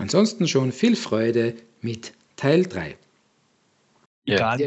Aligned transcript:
Ansonsten 0.00 0.48
schon 0.48 0.72
viel 0.72 0.96
Freude 0.96 1.54
mit 1.82 2.14
Teil 2.34 2.64
3. 2.64 2.96
Ja, 4.24 4.56
ja, 4.56 4.66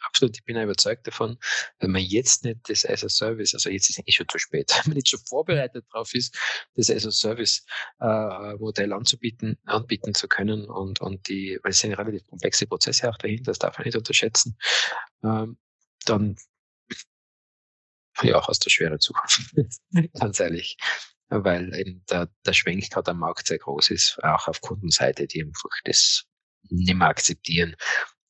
absolut. 0.00 0.36
Ich 0.36 0.44
bin 0.44 0.60
überzeugt 0.60 1.06
davon, 1.06 1.38
wenn 1.78 1.92
man 1.92 2.02
jetzt 2.02 2.44
nicht 2.44 2.58
das 2.68 2.84
as 2.84 3.04
a 3.04 3.08
Service, 3.08 3.54
also 3.54 3.70
jetzt 3.70 3.88
ist 3.88 3.90
es 3.90 3.98
eigentlich 4.00 4.16
schon 4.16 4.28
zu 4.28 4.38
spät, 4.38 4.68
wenn 4.82 4.90
man 4.90 4.96
nicht 4.96 5.10
schon 5.10 5.20
vorbereitet 5.20 5.84
darauf 5.92 6.12
ist, 6.14 6.36
das 6.74 6.90
as 6.90 7.06
a 7.06 7.12
Service 7.12 7.64
äh, 8.00 8.54
Modell 8.54 8.92
anzubieten, 8.92 9.58
anbieten 9.64 10.12
zu 10.12 10.26
können 10.26 10.68
und, 10.68 11.00
und 11.00 11.28
die, 11.28 11.60
weil 11.62 11.70
es 11.70 11.78
sind 11.78 11.92
relativ 11.92 12.26
komplexe 12.26 12.66
Prozesse 12.66 13.08
auch 13.08 13.18
dahinter, 13.18 13.52
das 13.52 13.60
darf 13.60 13.78
man 13.78 13.84
nicht 13.84 13.96
unterschätzen, 13.96 14.58
ähm, 15.22 15.56
dann 16.04 16.36
ja, 18.22 18.44
hast 18.46 18.66
du 18.66 18.70
schwere 18.70 18.98
Zukunft. 18.98 19.54
Ganz 20.18 20.40
ehrlich 20.40 20.76
weil 21.32 21.74
eben 21.74 22.04
der, 22.10 22.28
der 22.44 22.52
Schwenk 22.52 22.90
gerade 22.90 23.10
am 23.12 23.18
Markt 23.18 23.46
sehr 23.46 23.58
groß 23.58 23.90
ist, 23.90 24.22
auch 24.22 24.48
auf 24.48 24.60
Kundenseite, 24.60 25.26
die 25.26 25.42
einfach 25.42 25.70
das 25.84 26.24
nicht 26.68 26.94
mehr 26.94 27.08
akzeptieren. 27.08 27.76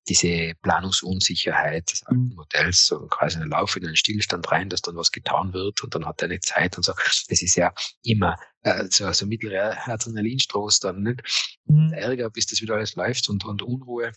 Diese 0.08 0.54
Planungsunsicherheit 0.62 1.92
des 1.92 2.02
alten 2.06 2.30
mhm. 2.30 2.34
Modells, 2.34 2.86
so 2.86 3.06
quasi 3.06 3.38
ein 3.38 3.48
Lauf 3.48 3.77
in 3.77 3.86
einen 3.86 3.96
Stillstand 3.96 4.50
rein, 4.50 4.68
dass 4.68 4.82
dann 4.82 4.96
was 4.96 5.12
getan 5.12 5.52
wird 5.52 5.82
und 5.84 5.94
dann 5.94 6.06
hat 6.06 6.22
er 6.22 6.27
eine 6.27 6.40
Zeit 6.40 6.77
und 6.77 6.82
so. 6.84 6.92
Das 7.28 7.40
ist 7.40 7.54
ja 7.54 7.72
immer 8.02 8.36
äh, 8.62 8.86
so, 8.90 9.12
so 9.12 9.27
mittlerer 9.27 9.77
Adrenalinstroß 9.88 10.80
dann, 10.80 11.02
nicht? 11.02 11.60
Mhm. 11.66 11.92
Ärger, 11.92 12.30
bis 12.30 12.46
das 12.46 12.60
wieder 12.60 12.74
alles 12.74 12.96
läuft 12.96 13.28
und, 13.28 13.44
und 13.44 13.62
Unruhe. 13.62 14.12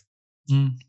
Mhm. 0.48 0.80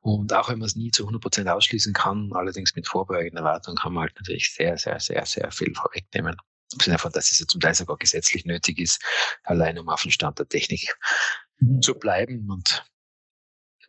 Und 0.00 0.32
auch 0.32 0.48
wenn 0.48 0.58
man 0.58 0.66
es 0.66 0.76
nie 0.76 0.90
zu 0.90 1.02
100 1.02 1.22
Prozent 1.22 1.48
ausschließen 1.48 1.92
kann, 1.92 2.30
allerdings 2.32 2.74
mit 2.74 2.88
vorbeugender 2.88 3.40
Erwartung 3.40 3.76
kann 3.76 3.92
man 3.92 4.04
halt 4.04 4.14
natürlich 4.16 4.52
sehr, 4.54 4.76
sehr, 4.78 4.98
sehr, 5.00 5.24
sehr 5.26 5.50
viel 5.50 5.74
vorwegnehmen. 5.74 6.36
Im 6.72 6.80
Sinne 6.80 6.98
von, 6.98 7.12
dass 7.12 7.30
es 7.30 7.38
ja 7.38 7.46
zum 7.46 7.60
Teil 7.60 7.74
sogar 7.74 7.96
gesetzlich 7.96 8.44
nötig 8.44 8.78
ist, 8.78 9.02
allein 9.44 9.78
um 9.78 9.88
auf 9.88 10.02
dem 10.02 10.10
Stand 10.10 10.38
der 10.38 10.48
Technik 10.48 10.96
mhm. 11.58 11.82
zu 11.82 11.94
bleiben. 11.94 12.50
Und 12.50 12.84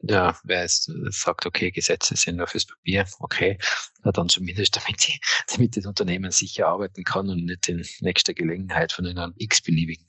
ja, 0.01 0.37
wer 0.43 0.61
jetzt 0.61 0.91
sagt, 1.09 1.45
okay, 1.45 1.71
Gesetze 1.71 2.15
sind 2.15 2.35
nur 2.35 2.47
fürs 2.47 2.65
Papier, 2.65 3.05
okay, 3.19 3.57
na 4.03 4.11
dann 4.11 4.27
zumindest 4.27 4.75
damit, 4.77 5.07
die, 5.07 5.19
damit 5.51 5.77
das 5.77 5.85
Unternehmen 5.85 6.31
sicher 6.31 6.67
arbeiten 6.67 7.03
kann 7.03 7.29
und 7.29 7.45
nicht 7.45 7.69
in 7.69 7.85
nächster 8.01 8.33
Gelegenheit 8.33 8.91
von 8.91 9.05
einem 9.05 9.33
x-beliebigen 9.37 10.05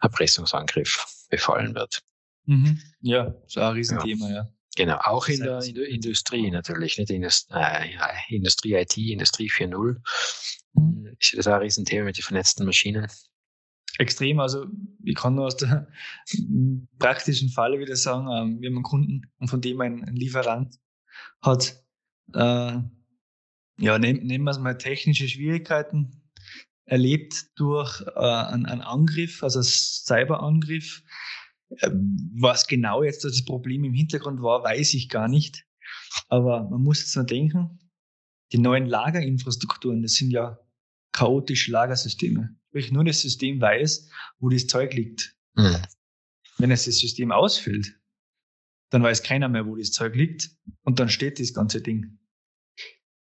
Erpressungsangriff 0.00 1.06
befallen 1.30 1.74
wird. 1.74 2.02
Mhm. 2.46 2.80
Ja, 3.00 3.34
so 3.46 3.60
ein 3.60 3.72
Riesenthema, 3.72 4.28
ja. 4.28 4.34
ja. 4.34 4.48
Genau, 4.76 4.96
auch 4.96 5.28
in 5.28 5.40
der, 5.40 5.60
in 5.62 5.76
der 5.76 5.86
Industrie 5.86 6.50
natürlich, 6.50 6.98
nicht 6.98 7.08
Indust 7.08 7.48
äh, 7.52 7.86
Industrie 8.28 8.74
IT, 8.74 8.96
Industrie 8.96 9.48
4.0 9.48 9.68
Mhm. 9.68 10.02
Ist 11.18 11.36
das 11.36 11.46
auch 11.46 11.54
ein 11.54 11.62
Riesenthema 11.62 12.04
mit 12.04 12.16
den 12.16 12.22
vernetzten 12.22 12.66
Maschinen? 12.66 13.06
Extrem. 13.98 14.40
Also 14.40 14.66
ich 15.04 15.14
kann 15.14 15.36
nur 15.36 15.46
aus 15.46 15.56
der 15.56 15.88
praktischen 16.98 17.48
Falle 17.50 17.78
wieder 17.78 17.96
sagen, 17.96 18.28
ähm, 18.28 18.60
wir 18.60 18.68
haben 18.68 18.76
einen 18.76 18.82
Kunden 18.82 19.22
und 19.38 19.48
von 19.48 19.60
dem 19.60 19.80
ein, 19.80 20.04
ein 20.04 20.16
Lieferant 20.16 20.76
hat, 21.40 21.84
äh, 22.32 22.78
ja, 23.78 23.98
nehmen, 23.98 24.24
nehmen 24.26 24.44
wir 24.44 24.50
es 24.50 24.58
mal 24.58 24.78
technische 24.78 25.28
Schwierigkeiten 25.28 26.22
erlebt 26.86 27.46
durch 27.56 28.02
äh, 28.14 28.20
einen, 28.20 28.66
einen 28.66 28.80
Angriff, 28.80 29.42
also 29.42 29.60
einen 29.60 29.64
Cyberangriff. 29.64 31.02
Äh, 31.78 31.90
was 32.36 32.66
genau 32.66 33.02
jetzt 33.02 33.24
das 33.24 33.44
Problem 33.44 33.84
im 33.84 33.94
Hintergrund 33.94 34.42
war, 34.42 34.64
weiß 34.64 34.94
ich 34.94 35.08
gar 35.08 35.28
nicht. 35.28 35.64
Aber 36.28 36.68
man 36.68 36.82
muss 36.82 37.00
jetzt 37.00 37.16
mal 37.16 37.24
denken, 37.24 37.78
die 38.52 38.58
neuen 38.58 38.86
Lagerinfrastrukturen, 38.86 40.02
das 40.02 40.14
sind 40.14 40.30
ja 40.30 40.58
chaotische 41.14 41.70
Lagersysteme. 41.70 42.54
Sprich, 42.68 42.92
nur 42.92 43.04
das 43.04 43.20
System 43.20 43.60
weiß, 43.60 44.10
wo 44.40 44.50
das 44.50 44.66
Zeug 44.66 44.92
liegt. 44.92 45.34
Mhm. 45.54 45.76
Wenn 46.58 46.70
es 46.70 46.84
das 46.84 46.98
System 46.98 47.32
ausfüllt, 47.32 47.98
dann 48.90 49.02
weiß 49.02 49.22
keiner 49.22 49.48
mehr, 49.48 49.66
wo 49.66 49.76
das 49.76 49.92
Zeug 49.92 50.14
liegt 50.14 50.50
und 50.82 51.00
dann 51.00 51.08
steht 51.08 51.40
das 51.40 51.54
ganze 51.54 51.80
Ding. 51.80 52.18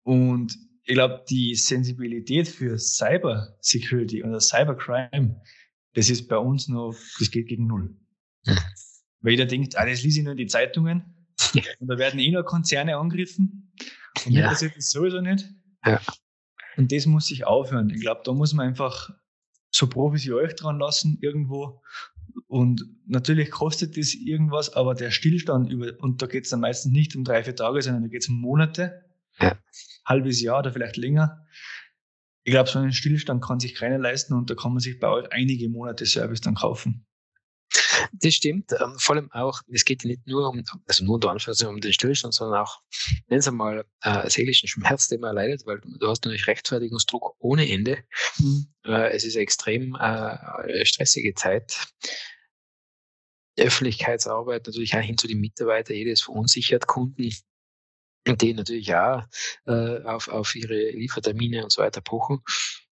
Und 0.05 0.57
ich 0.84 0.95
glaube, 0.95 1.25
die 1.29 1.55
Sensibilität 1.55 2.49
für 2.49 2.79
Cyber 2.79 3.57
Security 3.61 4.23
oder 4.23 4.41
Cybercrime, 4.41 5.41
das 5.95 6.11
ist 6.11 6.29
bei 6.29 6.39
uns 6.39 6.69
noch, 6.69 6.95
das 7.19 7.31
geht 7.31 7.49
gegen 7.49 7.67
Null. 7.67 7.97
Mhm. 8.47 8.59
Weil 9.21 9.33
jeder 9.33 9.47
denkt, 9.47 9.77
ah, 9.77 9.87
das 9.87 10.03
lese 10.03 10.21
ich 10.21 10.25
nur 10.25 10.33
in 10.33 10.39
die 10.39 10.47
Zeitungen 10.47 11.27
und 11.81 11.89
da 11.89 11.99
werden 11.99 12.21
eh 12.21 12.31
nur 12.31 12.45
Konzerne 12.45 12.97
angegriffen 12.97 13.73
und 14.27 14.33
ja. 14.33 14.43
mir 14.43 14.49
passiert 14.49 14.77
das 14.77 14.91
sowieso 14.91 15.21
nicht. 15.21 15.49
Ja. 15.84 16.01
Und 16.77 16.93
das 16.93 17.07
muss 17.07 17.27
sich 17.27 17.47
aufhören. 17.47 17.91
Ich 17.91 18.01
glaube, 18.01 18.23
da 18.25 18.33
muss 18.33 18.53
man 18.53 18.69
einfach 18.69 19.11
so 19.71 19.89
Profis 19.89 20.25
wie 20.27 20.33
euch 20.33 20.55
dran 20.55 20.79
lassen 20.79 21.19
irgendwo. 21.21 21.83
Und 22.47 22.85
natürlich 23.07 23.51
kostet 23.51 23.97
das 23.97 24.15
irgendwas, 24.15 24.73
aber 24.73 24.95
der 24.95 25.11
Stillstand 25.11 25.71
über, 25.71 25.93
und 25.99 26.23
da 26.23 26.27
geht 26.27 26.45
es 26.45 26.51
dann 26.51 26.61
meistens 26.61 26.93
nicht 26.93 27.17
um 27.17 27.25
drei, 27.25 27.43
vier 27.43 27.57
Tage, 27.57 27.83
sondern 27.83 28.03
da 28.03 28.09
geht 28.09 28.23
es 28.23 28.29
um 28.29 28.41
Monate, 28.41 29.05
ja. 29.41 29.59
halbes 30.05 30.41
Jahr 30.41 30.61
oder 30.61 30.73
vielleicht 30.73 30.97
länger. 30.97 31.45
Ich 32.45 32.53
glaube, 32.53 32.69
so 32.69 32.79
einen 32.79 32.93
Stillstand 32.93 33.43
kann 33.43 33.59
sich 33.59 33.75
keiner 33.75 33.99
leisten 33.99 34.34
und 34.34 34.51
da 34.51 34.55
kann 34.55 34.73
man 34.73 34.81
sich 34.81 35.01
bei 35.01 35.09
euch 35.09 35.33
einige 35.33 35.69
Monate 35.69 36.07
Service 36.07 36.41
dann 36.41 36.55
kaufen. 36.55 37.07
Das 38.12 38.34
stimmt. 38.34 38.72
Ähm, 38.72 38.99
vor 38.99 39.16
allem 39.16 39.31
auch, 39.32 39.60
es 39.71 39.84
geht 39.84 40.05
nicht 40.05 40.27
nur 40.27 40.49
um, 40.49 40.62
also 40.87 41.05
nur 41.05 41.16
unter 41.16 41.31
Anführungszeichen 41.31 41.75
um 41.75 41.81
den 41.81 41.93
Stillstand, 41.93 42.34
sondern 42.34 42.60
auch, 42.60 42.81
nennen 43.28 43.43
Sie 43.43 43.53
mal, 43.53 43.84
äh, 44.03 44.28
seelischen 44.28 44.69
Schmerz, 44.69 45.09
den 45.09 45.21
man 45.21 45.37
erleidet, 45.37 45.66
weil 45.66 45.81
du 45.81 46.09
hast 46.09 46.25
natürlich 46.25 46.47
Rechtfertigungsdruck 46.47 47.37
ohne 47.38 47.69
Ende. 47.69 48.04
Mhm. 48.38 48.66
Äh, 48.84 49.12
es 49.12 49.25
ist 49.25 49.37
eine 49.37 49.43
extrem 49.43 49.94
äh, 49.97 50.84
stressige 50.84 51.34
Zeit. 51.34 51.88
Öffentlichkeitsarbeit 53.56 54.66
natürlich 54.66 54.94
auch 54.97 55.00
hin 55.00 55.16
zu 55.16 55.28
den 55.28 55.41
Mitarbeitern, 55.41 55.97
jeder 55.97 56.10
ist 56.10 56.25
verunsichert, 56.25 56.87
Kunden, 56.87 57.31
die 58.27 58.54
natürlich 58.54 58.94
auch 58.94 59.22
äh, 59.66 60.03
auf, 60.03 60.28
auf 60.28 60.54
ihre 60.54 60.91
Liefertermine 60.91 61.62
und 61.62 61.71
so 61.71 61.83
weiter 61.83 62.00
pochen. 62.00 62.41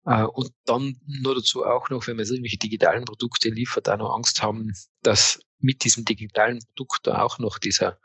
Äh, 0.05 0.25
und 0.25 0.51
dann 0.65 1.01
nur 1.07 1.35
dazu 1.35 1.65
auch 1.65 1.91
noch, 1.91 2.07
wenn 2.07 2.17
man 2.17 2.27
irgendwelche 2.27 2.59
digitalen 2.59 3.05
Produkte 3.05 3.51
liefert, 3.51 3.89
auch 3.89 3.99
noch 3.99 4.15
Angst 4.15 4.43
haben, 4.43 4.73
dass 5.03 5.41
mit 5.59 5.85
diesem 5.85 6.05
digitalen 6.05 6.61
Produkt 6.67 7.07
da 7.07 7.23
auch 7.23 7.39
noch 7.39 7.59
dieser, 7.59 7.99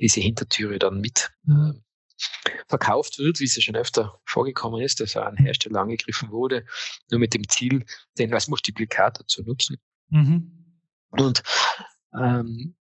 diese 0.00 0.20
Hintertüre 0.20 0.78
dann 0.78 1.00
mit 1.00 1.30
äh, 1.48 1.72
verkauft 2.68 3.18
wird, 3.18 3.40
wie 3.40 3.44
es 3.44 3.56
ja 3.56 3.62
schon 3.62 3.76
öfter 3.76 4.20
vorgekommen 4.24 4.82
ist, 4.82 5.00
dass 5.00 5.16
ein 5.16 5.36
Hersteller 5.36 5.80
angegriffen 5.80 6.30
wurde, 6.30 6.66
nur 7.10 7.20
mit 7.20 7.34
dem 7.34 7.48
Ziel, 7.48 7.84
den 8.18 8.34
als 8.34 8.48
Multiplikator 8.48 9.26
zu 9.26 9.42
nutzen. 9.42 9.78
Mhm. 10.08 10.80
Und 11.10 11.42
ähm, 12.14 12.76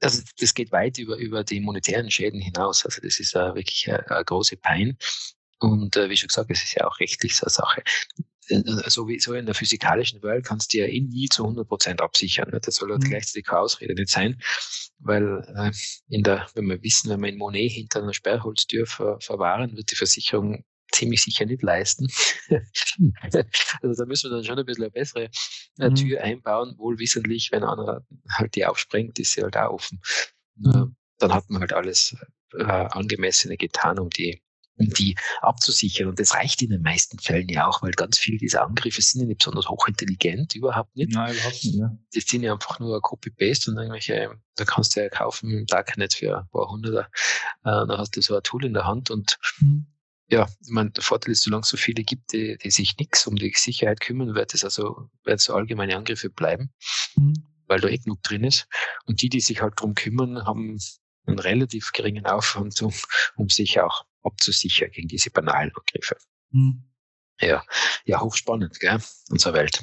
also 0.00 0.22
das 0.38 0.54
geht 0.54 0.72
weit 0.72 0.98
über, 0.98 1.16
über 1.16 1.44
die 1.44 1.60
monetären 1.60 2.10
Schäden 2.10 2.40
hinaus. 2.40 2.84
Also 2.84 3.00
das 3.00 3.18
ist 3.18 3.34
uh, 3.34 3.54
wirklich 3.54 3.88
eine, 3.88 4.10
eine 4.10 4.24
große 4.24 4.56
Pein. 4.56 4.98
Und 5.58 5.96
äh, 5.96 6.10
wie 6.10 6.16
schon 6.16 6.28
gesagt, 6.28 6.50
es 6.50 6.62
ist 6.62 6.74
ja 6.74 6.86
auch 6.86 7.00
rechtlich 7.00 7.36
so 7.36 7.46
eine 7.46 7.50
Sache. 7.50 7.82
Äh, 8.48 8.62
so 8.90 9.08
wie 9.08 9.18
so 9.18 9.34
in 9.34 9.46
der 9.46 9.54
physikalischen 9.54 10.22
Welt 10.22 10.44
kannst 10.44 10.72
du 10.72 10.78
ja 10.78 10.86
eh 10.86 11.00
nie 11.00 11.28
zu 11.28 11.44
100 11.44 11.66
Prozent 11.66 12.00
absichern. 12.00 12.50
Ne? 12.50 12.60
Das 12.60 12.76
soll 12.76 12.90
halt 12.90 13.02
mhm. 13.02 13.08
gleichzeitig 13.08 13.46
keine 13.46 13.60
Ausrede 13.60 13.94
nicht 13.94 14.10
sein, 14.10 14.40
weil 14.98 15.44
äh, 15.56 15.72
in 16.08 16.22
der, 16.22 16.46
wenn 16.54 16.66
wir 16.66 16.82
wissen, 16.82 17.10
wenn 17.10 17.20
wir 17.20 17.28
in 17.28 17.38
Monet 17.38 17.72
hinter 17.72 18.02
einer 18.02 18.14
Sperrholztür 18.14 18.86
ver, 18.86 19.18
verwahren, 19.20 19.76
wird 19.76 19.90
die 19.90 19.96
Versicherung 19.96 20.64
ziemlich 20.92 21.22
sicher 21.22 21.46
nicht 21.46 21.62
leisten. 21.62 22.08
also 23.20 23.94
da 23.94 24.06
müssen 24.06 24.30
wir 24.30 24.36
dann 24.36 24.44
schon 24.44 24.58
ein 24.58 24.66
bisschen 24.66 24.84
eine 24.84 24.90
bessere 24.92 25.30
äh, 25.78 25.90
mhm. 25.90 25.94
Tür 25.94 26.22
einbauen, 26.22 26.74
wohl 26.78 26.98
wissentlich, 26.98 27.50
wenn 27.52 27.64
einer 27.64 28.06
halt 28.30 28.54
die 28.54 28.66
aufsprengt, 28.66 29.18
ist 29.18 29.32
sie 29.32 29.42
halt 29.42 29.56
auch 29.56 29.72
offen. 29.72 30.00
Mhm. 30.56 30.96
Dann 31.18 31.32
hat 31.34 31.48
man 31.48 31.60
halt 31.60 31.72
alles 31.72 32.16
äh, 32.56 32.62
angemessene 32.62 33.56
getan, 33.56 33.98
um 33.98 34.10
die 34.10 34.42
um 34.78 34.90
die 34.90 35.16
abzusichern. 35.40 36.08
Und 36.08 36.20
das 36.20 36.34
reicht 36.34 36.62
in 36.62 36.70
den 36.70 36.82
meisten 36.82 37.18
Fällen 37.18 37.48
ja 37.48 37.66
auch, 37.66 37.82
weil 37.82 37.92
ganz 37.92 38.18
viele 38.18 38.38
dieser 38.38 38.62
Angriffe 38.62 39.02
sind 39.02 39.22
ja 39.22 39.26
nicht 39.26 39.38
besonders 39.38 39.68
hochintelligent, 39.68 40.54
überhaupt 40.54 40.94
nicht. 40.96 41.12
Nein, 41.12 41.34
überhaupt 41.34 41.64
nicht. 41.64 41.76
Ja. 41.76 41.96
Das 42.14 42.24
sind 42.24 42.42
ja 42.42 42.52
einfach 42.52 42.78
nur 42.78 43.00
Copy-Paste 43.00 43.70
und 43.70 43.78
irgendwelche, 43.78 44.30
da 44.56 44.64
kannst 44.64 44.96
du 44.96 45.00
ja 45.00 45.08
kaufen 45.08 45.50
im 45.50 45.66
Darknet 45.66 46.14
für 46.14 46.38
ein 46.38 46.48
paar 46.50 46.68
Hunderter. 46.70 47.08
Äh, 47.64 47.86
dann 47.86 47.98
hast 47.98 48.16
du 48.16 48.22
so 48.22 48.36
ein 48.36 48.42
Tool 48.42 48.64
in 48.64 48.74
der 48.74 48.86
Hand 48.86 49.10
und 49.10 49.38
mhm. 49.60 49.86
ja, 50.28 50.46
ich 50.60 50.70
meine, 50.70 50.90
der 50.90 51.02
Vorteil 51.02 51.32
ist, 51.32 51.42
solange 51.42 51.62
es 51.62 51.68
so 51.68 51.76
viele 51.76 52.02
gibt, 52.02 52.32
die, 52.32 52.58
die 52.58 52.70
sich 52.70 52.96
nichts 52.98 53.26
um 53.26 53.36
die 53.36 53.52
Sicherheit 53.56 54.00
kümmern, 54.00 54.34
wird 54.34 54.54
es 54.54 54.64
also, 54.64 55.08
wird 55.24 55.40
so 55.40 55.54
allgemeine 55.54 55.96
Angriffe 55.96 56.30
bleiben. 56.30 56.72
Mhm. 57.16 57.34
weil 57.68 57.80
da 57.80 57.88
eh 57.88 57.98
genug 57.98 58.22
drin 58.22 58.44
ist. 58.44 58.68
Und 59.06 59.22
die, 59.22 59.28
die 59.28 59.40
sich 59.40 59.60
halt 59.60 59.74
drum 59.76 59.94
kümmern, 59.94 60.44
haben 60.44 60.78
einen 61.26 61.38
relativ 61.38 61.92
geringen 61.92 62.26
Aufwand, 62.26 62.80
um, 62.82 62.92
um 63.36 63.48
sich 63.48 63.80
auch 63.80 64.04
abzusichern 64.26 64.90
gegen 64.90 65.08
diese 65.08 65.30
banalen 65.30 65.72
Angriffe. 65.74 66.16
Mhm. 66.50 66.84
Ja, 67.40 67.64
ja, 68.04 68.20
hochspannend, 68.20 68.80
gell, 68.80 68.98
unsere 69.30 69.54
Welt. 69.54 69.82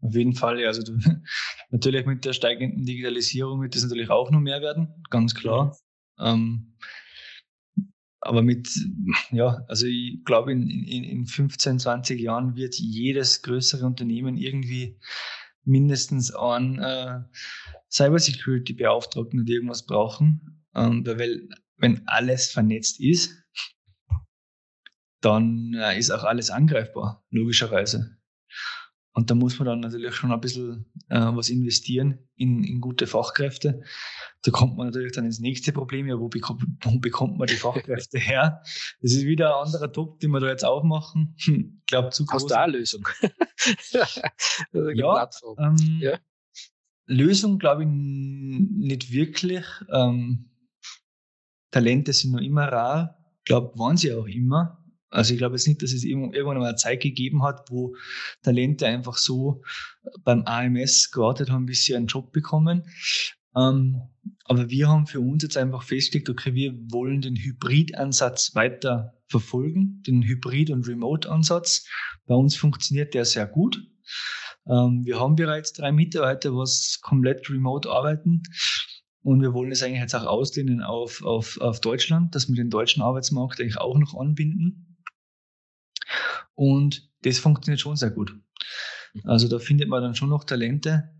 Auf 0.00 0.14
jeden 0.14 0.34
Fall, 0.34 0.60
ja. 0.60 0.68
Also 0.68 0.82
du, 0.82 0.98
natürlich 1.70 2.06
mit 2.06 2.24
der 2.24 2.32
steigenden 2.32 2.84
Digitalisierung 2.84 3.62
wird 3.62 3.74
das 3.74 3.82
natürlich 3.82 4.10
auch 4.10 4.30
noch 4.30 4.40
mehr 4.40 4.60
werden, 4.62 5.02
ganz 5.10 5.34
klar. 5.34 5.76
Mhm. 6.18 6.24
Ähm, 6.26 6.76
aber 8.20 8.42
mit, 8.42 8.68
ja, 9.30 9.64
also 9.68 9.86
ich 9.86 10.24
glaube, 10.24 10.52
in, 10.52 10.68
in, 10.68 11.04
in 11.04 11.26
15, 11.26 11.78
20 11.78 12.20
Jahren 12.20 12.56
wird 12.56 12.74
jedes 12.74 13.42
größere 13.42 13.86
Unternehmen 13.86 14.36
irgendwie 14.36 14.98
mindestens 15.64 16.34
einen 16.34 16.78
äh, 16.78 17.20
Cybersecurity-Beauftragten 17.90 19.40
oder 19.40 19.50
irgendwas 19.50 19.86
brauchen. 19.86 20.64
Ähm, 20.74 21.06
weil, 21.06 21.48
wenn 21.78 22.06
alles 22.06 22.50
vernetzt 22.50 23.00
ist, 23.00 23.34
dann 25.20 25.74
äh, 25.74 25.98
ist 25.98 26.10
auch 26.10 26.24
alles 26.24 26.50
angreifbar, 26.50 27.24
logischerweise. 27.30 28.16
Und 29.16 29.30
da 29.30 29.34
muss 29.34 29.58
man 29.58 29.64
dann 29.64 29.80
natürlich 29.80 30.14
schon 30.14 30.30
ein 30.30 30.40
bisschen 30.42 30.92
äh, 31.08 31.18
was 31.18 31.48
investieren 31.48 32.18
in, 32.34 32.62
in 32.64 32.82
gute 32.82 33.06
Fachkräfte. 33.06 33.82
Da 34.42 34.50
kommt 34.50 34.76
man 34.76 34.88
natürlich 34.88 35.12
dann 35.12 35.24
ins 35.24 35.40
nächste 35.40 35.72
Problem, 35.72 36.06
ja, 36.06 36.18
wo, 36.20 36.28
bekommt, 36.28 36.62
wo 36.82 36.98
bekommt 36.98 37.38
man 37.38 37.46
die 37.46 37.54
Fachkräfte 37.54 38.18
her? 38.18 38.60
Das 39.00 39.12
ist 39.12 39.24
wieder 39.24 39.56
ein 39.56 39.64
anderer 39.64 39.90
Top, 39.90 40.20
den 40.20 40.32
wir 40.32 40.40
da 40.40 40.48
jetzt 40.48 40.66
aufmachen. 40.66 41.34
Hm, 41.44 41.78
ich 41.80 41.86
glaube, 41.86 42.10
zu 42.10 42.26
groß. 42.26 42.42
Hast 42.42 42.50
du 42.50 42.58
eine 42.58 42.72
Lösung? 42.72 43.08
ja, 43.90 45.30
ähm, 45.58 45.98
ja, 45.98 46.18
Lösung 47.06 47.58
glaube 47.58 47.84
ich 47.84 47.88
nicht 47.88 49.12
wirklich. 49.12 49.64
Ähm, 49.90 50.50
Talente 51.76 52.14
sind 52.14 52.32
noch 52.32 52.40
immer 52.40 52.68
rar. 52.68 53.18
Ich 53.40 53.44
glaube, 53.44 53.78
waren 53.78 53.98
sie 53.98 54.10
auch 54.14 54.26
immer. 54.26 54.82
Also 55.10 55.34
ich 55.34 55.38
glaube 55.38 55.56
jetzt 55.56 55.68
nicht, 55.68 55.82
dass 55.82 55.92
es 55.92 56.04
irgendwann 56.04 56.56
mal 56.56 56.68
eine 56.68 56.76
Zeit 56.76 57.02
gegeben 57.02 57.42
hat, 57.42 57.70
wo 57.70 57.94
Talente 58.42 58.86
einfach 58.86 59.18
so 59.18 59.62
beim 60.24 60.42
AMS 60.46 61.10
gewartet 61.10 61.50
haben, 61.50 61.66
bis 61.66 61.84
sie 61.84 61.94
einen 61.94 62.06
Job 62.06 62.32
bekommen. 62.32 62.84
Ähm, 63.54 64.00
aber 64.44 64.70
wir 64.70 64.88
haben 64.88 65.06
für 65.06 65.20
uns 65.20 65.42
jetzt 65.42 65.58
einfach 65.58 65.82
festgelegt, 65.82 66.30
okay, 66.30 66.54
wir 66.54 66.72
wollen 66.90 67.20
den 67.20 67.36
Hybridansatz 67.36 68.54
weiter 68.54 69.12
verfolgen, 69.28 70.02
den 70.06 70.22
Hybrid- 70.22 70.70
und 70.70 70.88
Remote-Ansatz. 70.88 71.86
Bei 72.24 72.34
uns 72.34 72.56
funktioniert 72.56 73.12
der 73.12 73.26
sehr 73.26 73.46
gut. 73.46 73.86
Ähm, 74.66 75.04
wir 75.04 75.20
haben 75.20 75.36
bereits 75.36 75.74
drei 75.74 75.92
Mitarbeiter, 75.92 76.56
was 76.56 77.00
komplett 77.02 77.50
remote 77.50 77.90
arbeiten. 77.90 78.42
Und 79.26 79.42
wir 79.42 79.54
wollen 79.54 79.72
es 79.72 79.82
eigentlich 79.82 80.02
jetzt 80.02 80.14
auch 80.14 80.24
ausdehnen 80.24 80.82
auf, 80.82 81.20
auf, 81.24 81.60
auf 81.60 81.80
Deutschland, 81.80 82.36
dass 82.36 82.46
wir 82.46 82.54
den 82.54 82.70
deutschen 82.70 83.02
Arbeitsmarkt 83.02 83.60
eigentlich 83.60 83.76
auch 83.76 83.98
noch 83.98 84.14
anbinden. 84.14 84.98
Und 86.54 87.10
das 87.22 87.40
funktioniert 87.40 87.80
schon 87.80 87.96
sehr 87.96 88.10
gut. 88.10 88.38
Also 89.24 89.48
da 89.48 89.58
findet 89.58 89.88
man 89.88 90.00
dann 90.00 90.14
schon 90.14 90.28
noch 90.28 90.44
Talente. 90.44 91.10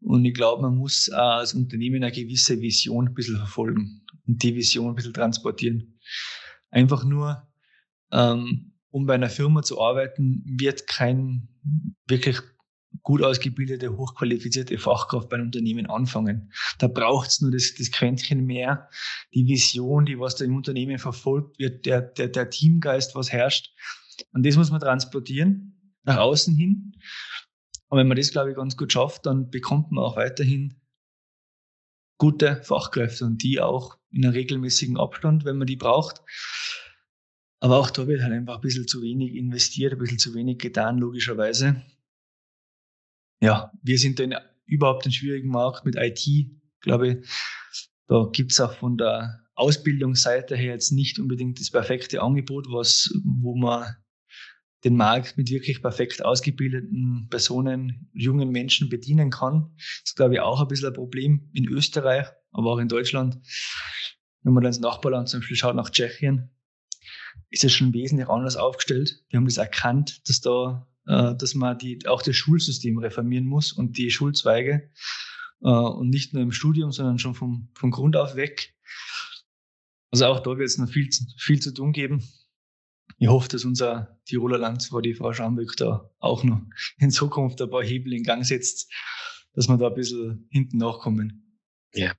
Und 0.00 0.24
ich 0.24 0.34
glaube, 0.34 0.62
man 0.62 0.76
muss 0.76 1.10
als 1.10 1.52
Unternehmen 1.52 2.04
eine 2.04 2.12
gewisse 2.12 2.60
Vision 2.60 3.08
ein 3.08 3.14
bisschen 3.14 3.38
verfolgen 3.38 4.06
und 4.28 4.40
die 4.40 4.54
Vision 4.54 4.90
ein 4.90 4.94
bisschen 4.94 5.14
transportieren. 5.14 5.98
Einfach 6.70 7.04
nur, 7.04 7.48
ähm, 8.12 8.74
um 8.90 9.04
bei 9.06 9.14
einer 9.14 9.30
Firma 9.30 9.64
zu 9.64 9.80
arbeiten, 9.80 10.44
wird 10.46 10.86
kein 10.86 11.48
wirklich 12.06 12.38
gut 13.02 13.22
ausgebildete, 13.22 13.96
hochqualifizierte 13.96 14.78
Fachkraft 14.78 15.28
bei 15.28 15.36
einem 15.36 15.46
Unternehmen 15.46 15.86
anfangen. 15.86 16.52
Da 16.78 16.88
braucht 16.88 17.28
es 17.28 17.40
nur 17.40 17.50
das, 17.50 17.74
das 17.76 17.90
Quäntchen 17.90 18.44
mehr, 18.44 18.88
die 19.34 19.46
Vision, 19.46 20.06
die 20.06 20.18
was 20.18 20.36
da 20.36 20.44
im 20.44 20.56
Unternehmen 20.56 20.98
verfolgt 20.98 21.58
wird, 21.58 21.86
der, 21.86 22.02
der, 22.02 22.28
der 22.28 22.50
Teamgeist, 22.50 23.14
was 23.14 23.32
herrscht. 23.32 23.72
Und 24.32 24.44
das 24.44 24.56
muss 24.56 24.70
man 24.70 24.80
transportieren, 24.80 25.96
nach 26.04 26.18
außen 26.18 26.56
hin. 26.56 26.92
Und 27.88 27.98
wenn 27.98 28.08
man 28.08 28.16
das, 28.16 28.30
glaube 28.30 28.50
ich, 28.50 28.56
ganz 28.56 28.76
gut 28.76 28.92
schafft, 28.92 29.26
dann 29.26 29.50
bekommt 29.50 29.90
man 29.92 30.04
auch 30.04 30.16
weiterhin 30.16 30.74
gute 32.18 32.62
Fachkräfte 32.62 33.24
und 33.24 33.42
die 33.42 33.60
auch 33.60 33.96
in 34.10 34.24
einem 34.24 34.34
regelmäßigen 34.34 34.98
Abstand, 34.98 35.44
wenn 35.44 35.56
man 35.56 35.66
die 35.66 35.76
braucht. 35.76 36.22
Aber 37.60 37.78
auch 37.78 37.90
da 37.90 38.06
wird 38.06 38.22
halt 38.22 38.32
einfach 38.32 38.56
ein 38.56 38.60
bisschen 38.60 38.86
zu 38.86 39.02
wenig 39.02 39.34
investiert, 39.34 39.92
ein 39.92 39.98
bisschen 39.98 40.18
zu 40.18 40.34
wenig 40.34 40.58
getan, 40.58 40.98
logischerweise. 40.98 41.82
Ja, 43.40 43.72
wir 43.82 43.98
sind 43.98 44.20
in 44.20 44.34
überhaupt 44.66 45.04
einen 45.04 45.12
schwierigen 45.12 45.48
Markt 45.48 45.84
mit 45.84 45.96
IT, 45.96 46.20
glaube 46.80 47.08
ich. 47.08 47.28
Da 48.06 48.28
gibt's 48.32 48.60
auch 48.60 48.74
von 48.74 48.96
der 48.96 49.40
Ausbildungsseite 49.54 50.56
her 50.56 50.72
jetzt 50.74 50.92
nicht 50.92 51.18
unbedingt 51.18 51.60
das 51.60 51.70
perfekte 51.70 52.22
Angebot, 52.22 52.66
was, 52.70 53.12
wo 53.24 53.56
man 53.56 53.96
den 54.84 54.96
Markt 54.96 55.36
mit 55.36 55.50
wirklich 55.50 55.82
perfekt 55.82 56.24
ausgebildeten 56.24 57.26
Personen, 57.30 58.08
jungen 58.12 58.50
Menschen 58.50 58.88
bedienen 58.88 59.30
kann. 59.30 59.72
Das 59.76 60.10
ist, 60.10 60.16
glaube 60.16 60.34
ich, 60.34 60.40
auch 60.40 60.60
ein 60.60 60.68
bisschen 60.68 60.88
ein 60.88 60.94
Problem 60.94 61.50
in 61.52 61.66
Österreich, 61.66 62.28
aber 62.52 62.72
auch 62.72 62.78
in 62.78 62.88
Deutschland. 62.88 63.38
Wenn 64.42 64.52
man 64.52 64.62
dann 64.62 64.70
ins 64.70 64.80
Nachbarland 64.80 65.28
zum 65.28 65.40
Beispiel 65.40 65.56
schaut, 65.56 65.74
nach 65.74 65.90
Tschechien, 65.90 66.50
ist 67.50 67.64
es 67.64 67.72
schon 67.72 67.92
wesentlich 67.92 68.28
anders 68.28 68.56
aufgestellt. 68.56 69.24
Die 69.32 69.36
haben 69.36 69.44
das 69.44 69.56
erkannt, 69.56 70.20
dass 70.28 70.40
da, 70.40 70.87
dass 71.12 71.54
man 71.54 71.78
die, 71.78 72.06
auch 72.06 72.22
das 72.22 72.36
Schulsystem 72.36 72.98
reformieren 72.98 73.46
muss 73.46 73.72
und 73.72 73.96
die 73.98 74.10
Schulzweige 74.10 74.90
äh, 75.62 75.68
und 75.68 76.10
nicht 76.10 76.34
nur 76.34 76.42
im 76.42 76.52
Studium, 76.52 76.92
sondern 76.92 77.18
schon 77.18 77.34
vom, 77.34 77.68
vom 77.74 77.90
Grund 77.90 78.16
auf 78.16 78.36
weg. 78.36 78.74
Also 80.10 80.26
auch 80.26 80.40
da 80.40 80.56
wird 80.58 80.68
es 80.68 80.78
noch 80.78 80.88
viel, 80.88 81.08
viel 81.38 81.60
zu 81.60 81.72
tun 81.72 81.92
geben 81.92 82.22
ich 83.18 83.28
hoffe, 83.28 83.48
dass 83.48 83.64
unser 83.64 84.20
Tiroler 84.26 84.58
Landsfrau, 84.58 85.00
die 85.00 85.14
Frau 85.14 85.32
Schamböck, 85.32 85.76
da 85.76 86.10
auch 86.18 86.44
noch 86.44 86.60
in 86.98 87.10
Zukunft 87.10 87.60
ein 87.60 87.70
paar 87.70 87.82
Hebel 87.82 88.12
in 88.12 88.22
Gang 88.22 88.44
setzt, 88.44 88.92
dass 89.54 89.68
wir 89.68 89.76
da 89.76 89.88
ein 89.88 89.94
bisschen 89.94 90.46
hinten 90.50 90.78
nachkommen. 90.78 91.60
Ja, 91.94 92.12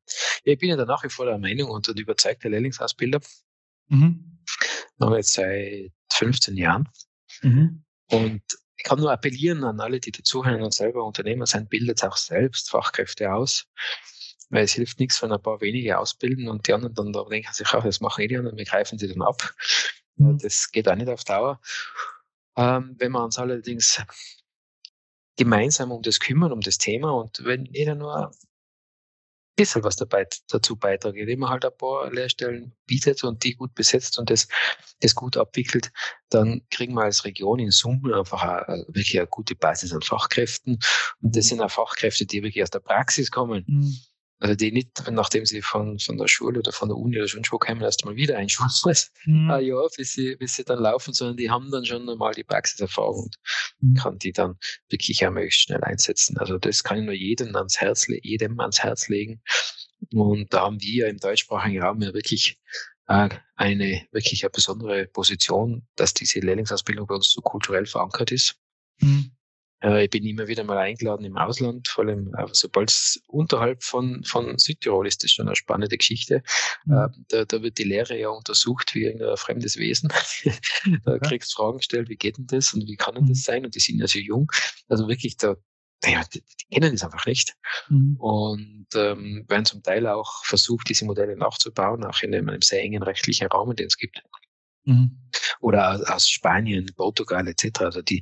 ich 0.43 0.57
bin 0.57 0.69
ja 0.69 0.75
da 0.75 0.85
nach 0.85 1.03
wie 1.03 1.09
vor 1.09 1.25
der 1.25 1.37
Meinung 1.37 1.69
und 1.69 1.87
ein 1.87 1.97
überzeugter 1.97 2.49
Lehrlingsausbilder. 2.49 3.21
Mhm. 3.87 4.39
Wir 4.97 5.15
jetzt 5.15 5.33
seit 5.33 5.91
15 6.11 6.57
Jahren. 6.57 6.89
Mhm. 7.43 7.85
Und 8.11 8.41
ich 8.79 8.83
kann 8.85 8.99
nur 8.99 9.11
appellieren 9.11 9.65
an 9.65 9.81
alle, 9.81 9.99
die 9.99 10.11
dazuhören 10.11 10.63
und 10.63 10.73
selber 10.73 11.03
Unternehmer 11.03 11.45
sind, 11.45 11.69
bildet 11.69 12.01
auch 12.05 12.15
selbst 12.15 12.69
Fachkräfte 12.69 13.33
aus. 13.33 13.67
Weil 14.49 14.63
es 14.63 14.71
hilft 14.71 15.01
nichts, 15.01 15.21
wenn 15.21 15.33
ein 15.33 15.41
paar 15.41 15.59
wenige 15.59 15.99
ausbilden 15.99 16.47
und 16.47 16.65
die 16.65 16.73
anderen 16.73 16.95
dann 16.95 17.11
da 17.11 17.25
denken 17.25 17.51
sich 17.51 17.73
auch, 17.73 17.83
das 17.83 17.99
machen 17.99 18.21
eh 18.21 18.27
die 18.27 18.37
anderen, 18.37 18.57
wir 18.57 18.63
greifen 18.63 18.97
sie 18.97 19.09
dann 19.09 19.21
ab. 19.21 19.53
Mhm. 20.15 20.37
Das 20.39 20.71
geht 20.71 20.87
auch 20.87 20.95
nicht 20.95 21.09
auf 21.09 21.25
Dauer. 21.25 21.59
Ähm, 22.55 22.95
wenn 22.97 23.11
wir 23.11 23.21
uns 23.21 23.37
allerdings 23.37 24.01
gemeinsam 25.35 25.91
um 25.91 26.01
das 26.01 26.21
kümmern, 26.21 26.53
um 26.53 26.61
das 26.61 26.77
Thema 26.77 27.11
und 27.11 27.43
wenn 27.43 27.65
jeder 27.65 27.95
nur 27.95 28.31
bisschen 29.59 29.83
was 29.83 29.95
dabei, 29.95 30.27
dazu 30.47 30.75
beiträgt, 30.75 31.17
indem 31.17 31.39
man 31.39 31.49
halt 31.49 31.65
ein 31.65 31.77
paar 31.77 32.11
Lehrstellen 32.11 32.73
bietet 32.85 33.23
und 33.23 33.43
die 33.43 33.55
gut 33.55 33.75
besetzt 33.75 34.17
und 34.17 34.29
das, 34.29 34.47
das 35.01 35.15
gut 35.15 35.37
abwickelt, 35.37 35.91
dann 36.29 36.61
kriegen 36.69 36.93
wir 36.93 37.03
als 37.03 37.25
Region 37.25 37.59
in 37.59 37.71
Summe 37.71 38.17
einfach 38.17 38.43
eine, 38.43 38.85
wirklich 38.87 39.17
eine 39.19 39.27
gute 39.27 39.55
Basis 39.55 39.93
an 39.93 40.01
Fachkräften. 40.01 40.79
Und 41.21 41.35
das 41.35 41.47
sind 41.47 41.61
auch 41.61 41.71
Fachkräfte, 41.71 42.25
die 42.25 42.41
wirklich 42.41 42.63
aus 42.63 42.69
der 42.69 42.79
Praxis 42.79 43.31
kommen. 43.31 43.65
Mhm. 43.67 43.97
Also 44.39 44.55
die 44.55 44.71
nicht, 44.71 45.03
nachdem 45.11 45.45
sie 45.45 45.61
von, 45.61 45.99
von 45.99 46.17
der 46.17 46.29
Schule 46.29 46.59
oder 46.59 46.71
von 46.71 46.87
der 46.87 46.97
Uni 46.97 47.17
oder 47.17 47.27
schon 47.27 47.43
kommen, 47.43 47.81
erst 47.81 48.05
mal 48.05 48.15
wieder 48.15 48.37
einschulen 48.37 48.71
muss, 48.85 49.11
mhm. 49.25 49.51
ein 49.51 49.65
Jahr, 49.65 49.89
bis 49.95 50.13
sie, 50.13 50.37
bis 50.37 50.55
sie 50.55 50.63
dann 50.63 50.79
laufen, 50.79 51.13
sondern 51.13 51.35
die 51.35 51.49
haben 51.51 51.69
dann 51.71 51.85
schon 51.85 52.05
normal 52.05 52.33
die 52.33 52.45
Praxiserfahrung 52.45 53.29
und 53.81 53.89
mhm. 53.89 53.95
kann 53.95 54.17
die 54.17 54.31
dann 54.31 54.55
wirklich 54.87 55.25
auch 55.27 55.31
möglichst 55.31 55.63
schnell 55.63 55.83
einsetzen. 55.83 56.37
Also 56.37 56.57
das 56.57 56.83
kann 56.83 56.99
ich 56.99 57.05
nur 57.05 57.13
jedem 57.13 57.53
ans 57.55 57.81
Herz, 57.81 58.07
jedem 58.07 58.59
ans 58.61 58.79
Herz 58.79 59.09
legen. 59.09 59.41
Und 60.13 60.53
da 60.53 60.61
haben 60.61 60.81
wir 60.81 61.07
im 61.07 61.17
deutschsprachigen 61.17 61.83
Raum 61.83 62.01
ja 62.01 62.13
wirklich 62.13 62.57
äh, 63.07 63.29
eine 63.55 64.07
wirklich 64.11 64.43
eine 64.43 64.51
besondere 64.51 65.07
Position, 65.07 65.85
dass 65.95 66.13
diese 66.13 66.39
Lehrlingsausbildung 66.39 67.07
bei 67.07 67.15
uns 67.15 67.29
so 67.31 67.41
kulturell 67.41 67.85
verankert 67.85 68.31
ist. 68.31 68.55
Mhm. 69.01 69.31
Äh, 69.81 70.05
ich 70.05 70.09
bin 70.09 70.25
immer 70.25 70.47
wieder 70.47 70.63
mal 70.63 70.77
eingeladen 70.77 71.25
im 71.25 71.37
Ausland, 71.37 71.87
vor 71.87 72.05
allem 72.05 72.33
äh, 72.35 72.45
sobald 72.51 72.89
es 72.89 73.21
unterhalb 73.27 73.83
von, 73.83 74.23
von 74.23 74.57
Südtirol 74.57 75.07
ist, 75.07 75.23
das 75.23 75.31
schon 75.31 75.47
eine 75.47 75.55
spannende 75.55 75.97
Geschichte. 75.97 76.43
Mhm. 76.85 76.93
Äh, 76.93 77.07
da, 77.29 77.45
da 77.45 77.61
wird 77.61 77.77
die 77.77 77.83
Lehre 77.83 78.17
ja 78.17 78.29
untersucht 78.29 78.95
wie 78.95 79.07
ein 79.07 79.37
fremdes 79.37 79.77
Wesen. 79.77 80.09
da 81.05 81.13
ja. 81.13 81.19
kriegst 81.19 81.53
Fragen 81.53 81.77
gestellt, 81.77 82.09
wie 82.09 82.17
geht 82.17 82.37
denn 82.37 82.47
das 82.47 82.73
und 82.73 82.87
wie 82.87 82.95
kann 82.95 83.15
denn 83.15 83.27
das 83.27 83.39
mhm. 83.39 83.43
sein? 83.43 83.65
Und 83.65 83.75
die 83.75 83.79
sind 83.79 83.99
ja 83.99 84.07
so 84.07 84.19
jung. 84.19 84.51
Also 84.87 85.07
wirklich, 85.07 85.37
da, 85.37 85.55
naja, 86.03 86.23
die, 86.33 86.41
die 86.41 86.75
kennen 86.75 86.91
das 86.91 87.03
einfach 87.03 87.25
nicht. 87.25 87.55
Mhm. 87.89 88.15
Und 88.17 88.87
ähm, 88.95 89.45
werden 89.47 89.65
zum 89.65 89.83
Teil 89.83 90.07
auch 90.07 90.43
versucht, 90.43 90.89
diese 90.89 91.05
Modelle 91.05 91.35
nachzubauen, 91.35 92.03
auch 92.03 92.21
in 92.21 92.33
einem, 92.33 92.61
sehr 92.61 92.81
engen 92.81 93.03
rechtlichen 93.03 93.47
Raum, 93.47 93.75
den 93.75 93.87
es 93.87 93.97
gibt. 93.97 94.21
Mhm. 94.85 95.17
Oder 95.59 96.01
aus 96.13 96.29
Spanien, 96.29 96.89
Portugal 96.95 97.47
etc. 97.47 97.81
Also 97.81 98.01
die, 98.01 98.21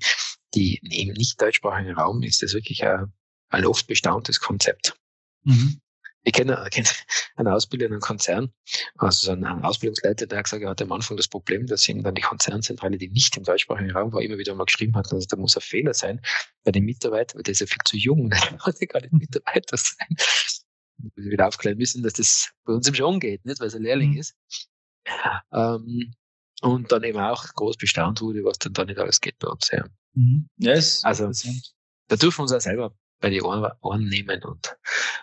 die 0.56 0.80
im 0.82 1.14
nicht 1.14 1.42
deutschsprachigen 1.42 1.94
Raum 1.96 2.24
ist 2.24 2.42
das 2.42 2.54
wirklich 2.54 2.84
ein, 2.84 3.12
ein 3.50 3.66
oft 3.66 3.88
bestauntes 3.88 4.40
Konzept. 4.40 4.96
Mhm. 5.44 5.82
Ich 6.24 6.34
kenne, 6.34 6.68
kenne 6.72 6.90
einen 7.36 7.48
Ausbilder 7.48 7.86
in 7.86 7.94
einem 7.94 8.02
Konzern, 8.02 8.52
also 8.98 9.32
einen 9.32 9.46
Ausbildungsleiter, 9.46 10.28
der 10.28 10.40
hat 10.40 10.46
gesagt, 10.46 10.64
er 10.64 10.70
hatte 10.70 10.84
am 10.84 10.92
Anfang 10.92 11.16
das 11.16 11.30
Problem, 11.30 11.68
dass 11.68 11.88
ihm 11.88 12.04
dann 12.04 12.16
die 12.16 12.22
Konzernzentrale, 12.22 12.98
die 12.98 13.10
nicht 13.10 13.38
im 13.38 13.44
deutschsprachigen 13.44 13.92
Raum 13.92 14.12
war, 14.12 14.22
immer 14.22 14.38
wieder 14.38 14.54
mal 14.54 14.66
geschrieben 14.66 14.96
hat, 14.96 15.12
also 15.12 15.26
da 15.26 15.38
muss 15.38 15.56
ein 15.56 15.62
Fehler 15.62 15.94
sein 15.94 16.22
bei 16.64 16.72
den 16.72 16.84
Mitarbeitern, 16.84 17.38
weil 17.38 17.44
der 17.44 17.54
ist 17.54 17.62
ja 17.62 17.68
viel 17.68 17.82
zu 17.86 17.98
jung, 17.98 18.30
der 18.52 18.58
konnte 18.58 18.88
gar 18.88 19.02
nicht 19.02 19.14
Mitarbeiter 19.14 19.78
sein. 19.78 20.08
Wir 21.16 21.32
wieder 21.32 21.48
aufklären 21.48 21.78
müssen, 21.78 22.04
dass 22.04 22.14
das 22.14 22.52
bei 22.66 22.74
uns 22.74 22.88
im 22.88 22.96
schon 22.96 23.20
geht, 23.20 23.46
nicht, 23.46 23.60
weil 23.60 23.68
es 23.68 23.76
ein 23.76 23.84
Lehrling 23.84 24.14
mhm. 24.14 24.18
ist. 24.18 24.36
Ähm, 25.54 26.14
und 26.62 26.92
dann 26.92 27.04
eben 27.04 27.20
auch 27.20 27.44
groß 27.54 27.78
bestaunt 27.78 28.22
wurde, 28.22 28.44
was 28.44 28.58
dann 28.60 28.74
da 28.74 28.86
nicht 28.86 29.00
alles 29.00 29.22
geht 29.22 29.38
bei 29.40 29.48
uns. 29.48 29.70
Ja. 29.72 29.86
Mhm. 30.14 30.50
Yes. 30.58 31.04
Also, 31.04 31.32
da 32.08 32.16
dürfen 32.16 32.40
wir 32.40 32.44
uns 32.44 32.54
auch 32.54 32.62
selber 32.62 32.96
bei 33.20 33.30
die 33.30 33.42
Ohren, 33.42 33.72
Ohren 33.82 34.08
nehmen 34.08 34.44
und, 34.44 34.78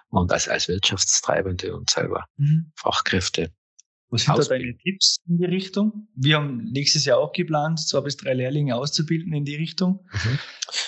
und 0.08 0.32
als, 0.32 0.48
als 0.48 0.68
Wirtschaftstreibende 0.68 1.74
und 1.74 1.90
selber 1.90 2.26
mhm. 2.36 2.72
Fachkräfte. 2.76 3.52
Was 4.14 4.26
sind 4.26 4.38
da 4.38 4.44
deine 4.44 4.76
Tipps 4.76 5.16
in 5.26 5.38
die 5.38 5.44
Richtung? 5.44 6.06
Wir 6.14 6.36
haben 6.36 6.70
nächstes 6.70 7.04
Jahr 7.04 7.18
auch 7.18 7.32
geplant, 7.32 7.80
zwei 7.80 8.00
bis 8.00 8.16
drei 8.16 8.34
Lehrlinge 8.34 8.76
auszubilden 8.76 9.32
in 9.32 9.44
die 9.44 9.56
Richtung. 9.56 10.06
Mhm. 10.12 10.38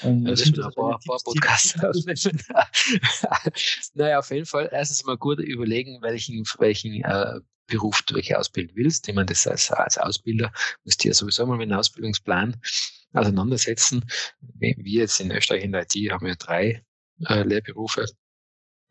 Ähm, 0.02 0.23
ja, 0.23 0.30
das 0.30 0.42
sind 0.42 0.61
ein 0.61 0.71
paar, 0.71 1.00
paar 1.04 1.18
Podcasts 1.25 1.75
naja, 3.95 4.21
auf 4.21 4.30
jeden 4.30 4.47
Fall 4.47 4.68
erstens 4.71 5.04
mal 5.04 5.16
gut 5.16 5.40
überlegen, 5.40 6.00
welchen, 6.02 6.45
welchen 6.59 7.02
äh, 7.02 7.40
Beruf 7.66 8.00
du 8.02 8.14
welche 8.14 8.38
ausbilden 8.38 8.76
willst. 8.76 9.09
Ich 9.09 9.14
meine, 9.16 9.26
das 9.26 9.45
als, 9.45 9.73
als 9.73 9.99
Ausbilder 9.99 10.52
musst 10.85 11.02
du 11.02 11.09
ja 11.09 11.14
sowieso 11.14 11.47
mal 11.47 11.56
mit 11.56 11.68
einem 11.68 11.80
Ausbildungsplan 11.80 12.56
auseinandersetzen. 13.12 14.04
Wir 14.61 15.00
jetzt 15.00 15.18
in 15.18 15.33
Österreich 15.33 15.64
in 15.64 15.73
der 15.73 15.83
IT 15.83 15.97
haben 16.12 16.26
wir 16.26 16.37
drei 16.37 16.85
äh, 17.26 17.42
Lehrberufe, 17.42 18.06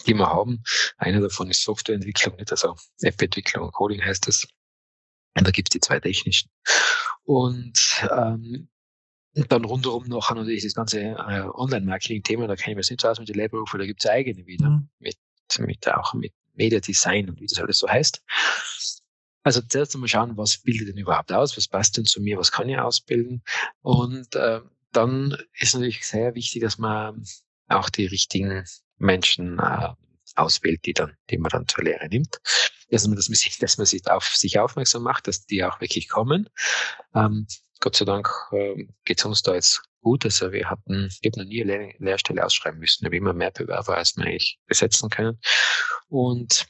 die 0.05 0.13
wir 0.13 0.27
haben. 0.27 0.63
Einer 0.97 1.21
davon 1.21 1.49
ist 1.49 1.63
Softwareentwicklung, 1.63 2.35
nicht 2.35 2.51
also 2.51 2.75
App-Entwicklung, 3.01 3.71
Coding 3.71 4.03
heißt 4.03 4.27
das. 4.27 4.47
Und 5.37 5.47
da 5.47 5.51
gibt 5.51 5.69
es 5.69 5.73
die 5.73 5.79
zwei 5.79 5.99
technischen. 5.99 6.49
Und 7.23 8.07
ähm, 8.11 8.69
dann 9.33 9.65
rundherum 9.65 10.07
noch 10.07 10.33
natürlich 10.33 10.63
das 10.63 10.75
ganze 10.75 10.99
äh, 11.01 11.47
Online-Marketing-Thema, 11.53 12.47
da 12.47 12.55
kenne 12.55 12.71
ich 12.71 12.77
mich 12.77 12.89
nicht 12.89 13.01
so 13.01 13.09
aus 13.09 13.19
mit 13.19 13.27
den 13.27 13.35
Lehrberufen, 13.35 13.79
da 13.79 13.85
gibt 13.85 14.03
es 14.03 14.09
eigene 14.09 14.45
wieder, 14.45 14.69
mhm. 14.69 14.89
mit, 14.99 15.17
mit 15.59 15.87
auch 15.89 16.13
mit 16.13 16.33
Media 16.53 16.79
Design 16.79 17.29
und 17.29 17.41
wie 17.41 17.47
das 17.47 17.59
alles 17.59 17.79
so 17.79 17.89
heißt. 17.89 18.23
Also 19.43 19.61
zuerst 19.61 19.93
einmal 19.93 20.07
schauen, 20.07 20.37
was 20.37 20.57
bildet 20.57 20.87
denn 20.87 20.97
überhaupt 20.97 21.31
aus, 21.31 21.55
was 21.57 21.67
passt 21.67 21.97
denn 21.97 22.05
zu 22.05 22.21
mir, 22.21 22.37
was 22.37 22.51
kann 22.51 22.69
ich 22.69 22.77
ausbilden. 22.77 23.43
Und 23.81 24.33
äh, 24.35 24.61
dann 24.91 25.37
ist 25.59 25.75
natürlich 25.75 26.07
sehr 26.07 26.33
wichtig, 26.33 26.61
dass 26.61 26.77
man 26.77 27.23
auch 27.67 27.89
die 27.89 28.05
richtigen 28.05 28.63
Menschen 28.97 29.59
äh, 29.59 29.89
auswählt, 30.35 30.85
die 30.85 30.93
dann, 30.93 31.15
die 31.29 31.37
man 31.37 31.49
dann 31.49 31.67
zur 31.67 31.83
Lehre 31.83 32.07
nimmt. 32.07 32.39
Also, 32.91 33.13
dass 33.13 33.29
man 33.29 33.35
sich, 33.35 33.57
dass 33.57 33.77
man 33.77 33.85
sich 33.85 34.07
auf 34.07 34.25
sich 34.35 34.59
aufmerksam 34.59 35.03
macht, 35.03 35.27
dass 35.27 35.45
die 35.45 35.63
auch 35.63 35.81
wirklich 35.81 36.09
kommen. 36.09 36.49
Ähm, 37.13 37.47
Gott 37.79 37.95
sei 37.95 38.05
Dank 38.05 38.29
äh, 38.51 38.87
geht 39.03 39.19
es 39.19 39.25
uns 39.25 39.41
da 39.41 39.53
jetzt 39.53 39.83
gut. 40.01 40.23
Also 40.25 40.51
wir 40.51 40.69
hatten, 40.69 41.09
ich 41.21 41.31
habe 41.31 41.43
noch 41.43 41.49
nie 41.49 41.61
eine 41.61 41.93
Lehrstelle 41.97 42.45
ausschreiben 42.45 42.79
müssen. 42.79 43.03
Wir 43.03 43.07
haben 43.07 43.13
immer 43.13 43.33
mehr 43.33 43.51
Bewerber, 43.51 43.97
als 43.97 44.15
wir 44.15 44.25
eigentlich 44.25 44.59
besetzen 44.67 45.09
können. 45.09 45.39
Und, 46.07 46.67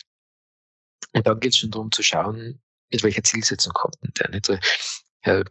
und 1.13 1.27
dann 1.27 1.39
geht 1.39 1.51
es 1.51 1.58
schon 1.58 1.72
darum 1.72 1.91
zu 1.91 2.01
schauen, 2.01 2.62
mit 2.91 3.03
welcher 3.03 3.24
Zielsetzung 3.24 3.74
kommt 3.74 3.96
denn 4.01 4.12
der 4.17 4.29
nicht? 4.29 4.50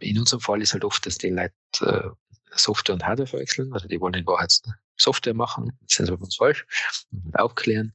In 0.01 0.19
unserem 0.19 0.39
Fall 0.39 0.61
ist 0.61 0.73
halt 0.73 0.85
oft, 0.85 1.05
dass 1.05 1.17
die 1.17 1.29
Leute 1.29 1.53
äh, 1.81 2.09
Software 2.55 2.95
und 2.95 3.05
Hardware 3.05 3.27
verwechseln. 3.27 3.73
Also 3.73 3.87
die 3.87 3.99
wollen 3.99 4.13
in 4.13 4.25
Wahrheit 4.25 4.51
Software 4.97 5.33
machen, 5.33 5.77
sind 5.87 6.09
aber 6.09 6.23
uns 6.23 6.35
falsch, 6.35 6.65
und 7.11 7.37
aufklären. 7.37 7.93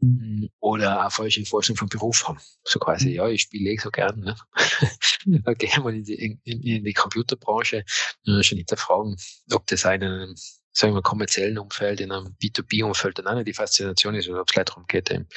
Mhm. 0.00 0.48
Oder 0.60 1.00
eine 1.00 1.10
falsche 1.10 1.44
Vorstellung 1.44 1.78
vom 1.78 1.88
Beruf 1.88 2.26
haben. 2.26 2.38
So 2.64 2.78
quasi, 2.78 3.08
mhm. 3.08 3.14
ja, 3.14 3.28
ich 3.28 3.42
spiele 3.42 3.70
eh 3.70 3.76
so 3.76 3.90
gern. 3.90 4.20
Ne? 4.20 4.36
da 5.44 5.54
gehen 5.54 5.84
wir 5.84 5.90
in 5.90 6.04
die, 6.04 6.38
in, 6.44 6.62
in 6.62 6.84
die 6.84 6.94
Computerbranche 6.94 7.84
äh, 8.26 8.42
schon 8.42 8.58
hinterfragen, 8.58 9.16
ob 9.52 9.66
das 9.66 9.84
einen 9.84 10.34
sagen 10.72 10.94
wir, 10.94 11.02
kommerziellen 11.02 11.58
Umfeld, 11.58 12.00
in 12.00 12.12
einem 12.12 12.36
B2B-Umfeld 12.40 13.18
dann 13.18 13.26
auch 13.26 13.34
nicht 13.34 13.48
die 13.48 13.54
Faszination 13.54 14.14
ist 14.14 14.28
oder 14.28 14.40
ob 14.40 14.48
es 14.48 14.54
leider 14.54 14.66
darum 14.66 14.86
geht, 14.86 15.10
eben, 15.10 15.28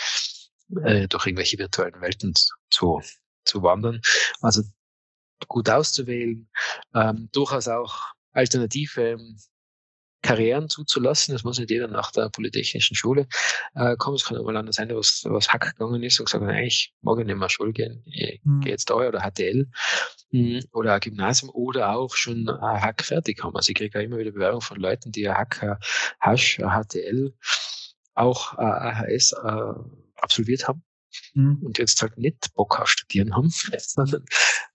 äh, 0.84 1.08
durch 1.08 1.25
irgendwelche 1.25 1.58
virtuellen 1.58 2.00
Welten 2.00 2.34
zu, 2.70 3.01
zu 3.44 3.63
wandern. 3.63 4.01
Also 4.42 4.62
gut 5.48 5.70
auszuwählen, 5.70 6.48
ähm, 6.94 7.30
durchaus 7.32 7.68
auch 7.68 8.13
alternative 8.34 9.12
ähm, 9.12 9.38
Karrieren 10.22 10.70
zuzulassen. 10.70 11.34
Das 11.34 11.44
muss 11.44 11.58
nicht 11.58 11.72
jeder 11.72 11.88
nach 11.88 12.12
der 12.12 12.30
Polytechnischen 12.30 12.96
Schule 12.96 13.28
äh, 13.74 13.96
kommen. 13.96 14.16
Es 14.16 14.26
kann 14.26 14.38
auch 14.38 14.44
mal 14.44 14.56
anders 14.56 14.76
sein, 14.76 14.90
was, 14.96 15.24
was 15.26 15.50
Hack 15.50 15.76
gegangen 15.78 16.04
ist 16.04 16.20
und 16.20 16.26
gesagt, 16.26 16.44
nein, 16.44 16.66
ich 16.66 16.94
mag 17.02 17.18
nicht 17.18 17.36
mehr 17.36 17.50
Schule 17.50 17.74
gehen. 17.74 18.04
Ich 18.06 18.40
mhm. 18.44 18.62
gehe 18.62 18.72
jetzt 18.72 18.90
da 18.90 18.96
oder 18.96 19.22
HTL 19.22 19.68
mh, 20.32 20.60
hm, 20.60 20.64
oder 20.74 20.94
ein 20.94 21.00
Gymnasium 21.00 21.50
oder 21.54 21.96
auch 21.96 22.16
schon 22.16 22.48
ein 22.48 22.82
Hack 22.82 23.04
fertig 23.04 23.44
haben. 23.44 23.56
Also 23.56 23.72
ich 23.72 23.76
kriege 23.76 23.98
auch 23.98 24.04
immer 24.04 24.18
wieder 24.18 24.32
Bewerbung 24.32 24.62
von 24.62 24.78
Leuten, 24.78 25.12
die 25.12 25.28
ein 25.28 25.36
Hack, 25.36 25.64
ein 25.64 25.78
Hasch, 26.20 26.60
ein 26.60 26.70
HTL, 26.70 27.34
auch 28.14 28.54
ein 28.58 28.68
AHS 28.68 29.34
äh, 29.34 29.74
absolviert 30.18 30.68
haben. 30.68 30.84
Mhm. 31.34 31.60
Und 31.64 31.78
jetzt 31.78 32.02
halt 32.02 32.18
nicht 32.18 32.54
Bock 32.54 32.80
auf 32.80 32.90
Studieren 32.90 33.36
haben, 33.36 33.50
sondern 33.78 34.24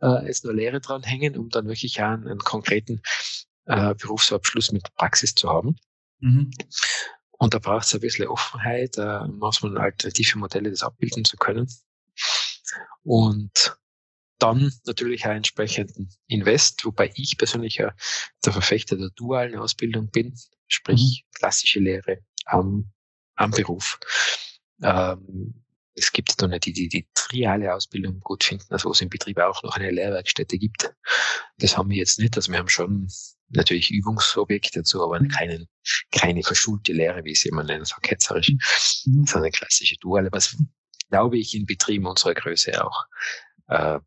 äh, 0.03 0.27
jetzt 0.27 0.45
nur 0.45 0.55
Lehre 0.55 0.81
dranhängen, 0.81 1.37
um 1.37 1.49
dann 1.49 1.69
wirklich 1.69 2.03
auch 2.03 2.09
einen, 2.09 2.27
einen 2.27 2.41
konkreten 2.41 3.01
äh, 3.67 3.95
Berufsabschluss 3.95 4.73
mit 4.73 4.93
Praxis 4.95 5.35
zu 5.35 5.49
haben. 5.49 5.77
Mhm. 6.21 6.51
Und 7.39 7.55
da 7.55 7.59
braucht 7.59 7.85
es 7.85 7.95
ein 7.95 8.01
bisschen 8.01 8.29
Offenheit, 8.29 8.97
äh, 8.97 9.27
manchmal 9.29 9.77
alternative 9.79 10.39
Modelle, 10.39 10.71
das 10.71 10.83
abbilden 10.83 11.25
zu 11.25 11.37
können. 11.37 11.69
Und 13.03 13.77
dann 14.39 14.73
natürlich 14.85 15.27
auch 15.27 15.31
entsprechenden 15.31 16.11
Invest, 16.27 16.85
wobei 16.85 17.11
ich 17.15 17.39
persönlich 17.39 17.77
ja 17.77 17.95
der 18.45 18.53
Verfechter 18.53 18.97
der 18.97 19.11
dualen 19.11 19.57
Ausbildung 19.57 20.11
bin, 20.11 20.35
sprich 20.67 21.25
mhm. 21.25 21.39
klassische 21.39 21.81
Lehre 21.81 22.19
am, 22.47 22.93
am 23.35 23.51
Beruf. 23.51 23.99
Ähm, 24.83 25.63
es 25.95 26.13
gibt 26.13 26.41
da 26.41 26.47
nicht 26.47 26.67
die, 26.67 26.73
die 26.73 26.89
die 26.89 27.09
triale 27.15 27.75
Ausbildung 27.75 28.21
gut 28.21 28.45
finden, 28.45 28.67
also 28.71 28.89
wo 28.89 28.93
es 28.93 29.01
im 29.01 29.09
Betrieb 29.09 29.39
auch 29.39 29.63
noch 29.63 29.77
eine 29.77 29.91
Lehrwerkstätte 29.91 30.59
gibt. 30.59 30.95
Das 31.59 31.79
haben 31.79 31.89
wir 31.89 31.97
jetzt 31.97 32.19
nicht. 32.19 32.37
Also 32.37 32.53
wir 32.53 32.59
haben 32.59 32.69
schon 32.69 33.09
natürlich 33.49 33.91
Übungsobjekte 33.91 34.81
dazu, 34.81 35.03
aber 35.03 35.21
mhm. 35.21 35.29
keine, 35.29 35.67
keine 36.11 36.43
verschulte 36.43 36.93
Lehre, 36.93 37.25
wie 37.25 37.35
sie 37.35 37.49
immer 37.49 37.65
nennen, 37.65 37.85
so 37.85 37.97
ketzerisch, 38.03 38.51
mhm. 38.51 39.25
sondern 39.27 39.45
eine 39.45 39.51
klassische 39.51 39.97
Duale, 39.97 40.29
was 40.33 40.57
glaube 41.11 41.39
ich 41.39 41.55
in 41.55 41.67
Betrieben 41.67 42.07
unserer 42.07 42.35
Größe 42.35 42.85
auch 42.85 43.05
äh, 43.69 44.01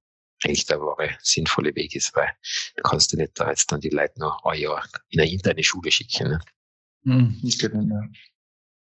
eigentlich 0.43 0.65
der 0.65 0.79
wahre 0.79 1.17
sinnvolle 1.21 1.75
Weg 1.75 1.95
ist, 1.95 2.15
weil 2.15 2.29
du 2.75 2.83
kannst 2.83 3.11
du 3.11 3.17
nicht 3.17 3.39
da 3.39 3.49
jetzt 3.49 3.71
dann 3.71 3.81
die 3.81 3.89
Leute 3.89 4.19
noch 4.19 4.43
ein 4.45 4.59
Jahr 4.59 4.85
in 5.09 5.19
eine 5.19 5.29
interne 5.29 5.63
Schule 5.63 5.91
schicken. 5.91 6.29
Ne? 6.29 6.39
Mhm, 7.03 7.39
nicht, 7.41 7.61
ja. 7.61 7.69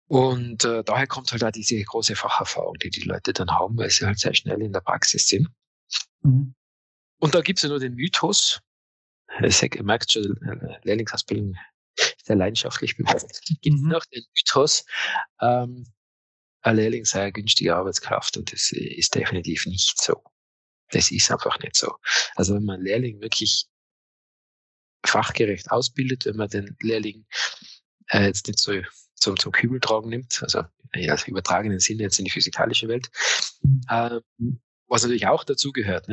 Und 0.07 0.65
äh, 0.65 0.83
daher 0.83 1.07
kommt 1.07 1.31
halt 1.31 1.45
auch 1.45 1.53
diese 1.53 1.81
große 1.83 2.17
Facherfahrung, 2.17 2.75
die 2.83 2.91
die 2.91 3.03
Leute 3.03 3.33
dann 3.33 3.51
haben, 3.51 3.77
weil 3.77 3.91
sie 3.91 4.05
halt 4.05 4.19
sehr 4.19 4.35
schnell 4.35 4.61
in 4.61 4.73
der 4.73 4.81
Praxis 4.81 5.29
sind. 5.29 5.49
Mhm. 6.23 6.55
Und 7.19 7.35
da 7.35 7.41
gibt's 7.43 7.63
ja 7.63 7.69
nur 7.69 7.79
den 7.79 7.95
Mythos, 7.95 8.61
ihr 9.39 9.83
merkt 9.85 10.13
schon, 10.13 10.37
äh, 10.43 10.79
Lehrlingsausbildung 10.83 11.55
sehr 12.25 12.37
leidenschaftlich. 12.37 12.97
Gibt 13.63 13.81
mhm. 13.81 13.89
noch 13.89 14.05
den 14.07 14.25
Mythos, 14.35 14.85
ähm, 15.41 15.87
ein 16.63 16.77
Lehrling 16.77 17.05
sei 17.05 17.23
eine 17.23 17.33
günstige 17.33 17.75
Arbeitskraft 17.75 18.37
und 18.37 18.53
das 18.53 18.73
ist 18.73 19.15
definitiv 19.15 19.67
nicht 19.67 20.01
so. 20.01 20.23
Das 20.91 21.11
ist 21.11 21.31
einfach 21.31 21.59
nicht 21.61 21.77
so. 21.77 21.95
Also 22.35 22.55
wenn 22.55 22.65
man 22.65 22.77
einen 22.77 22.85
Lehrling 22.85 23.21
wirklich 23.21 23.67
fachgerecht 25.07 25.71
ausbildet, 25.71 26.27
wenn 26.27 26.37
man 26.37 26.49
den 26.49 26.77
Lehrling 26.83 27.25
äh, 28.09 28.27
jetzt 28.27 28.47
nicht 28.47 28.61
so 28.61 28.73
zum, 29.15 29.39
zum 29.39 29.53
Kübeltragen 29.53 30.11
nimmt, 30.11 30.43
also 30.43 30.65
ja, 30.95 31.15
im 31.15 31.31
übertragenen 31.31 31.79
Sinne 31.79 32.03
jetzt 32.03 32.19
in 32.19 32.25
die 32.25 32.31
physikalische 32.31 32.89
Welt, 32.89 33.11
mhm. 33.63 33.81
ähm, 33.89 34.61
was 34.87 35.03
natürlich 35.03 35.29
auch 35.29 35.45
dazu 35.45 35.73
gehört. 35.73 36.09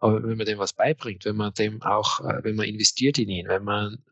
Aber 0.00 0.22
wenn 0.22 0.38
man 0.38 0.46
dem 0.46 0.58
was 0.58 0.72
beibringt, 0.72 1.24
wenn 1.24 1.36
man 1.36 1.52
dem 1.54 1.82
auch, 1.82 2.20
äh, 2.20 2.42
wenn 2.42 2.56
man 2.56 2.66
investiert 2.66 3.18
in 3.18 3.28
ihn, 3.28 3.48
wenn 3.48 3.64
man 3.64 4.02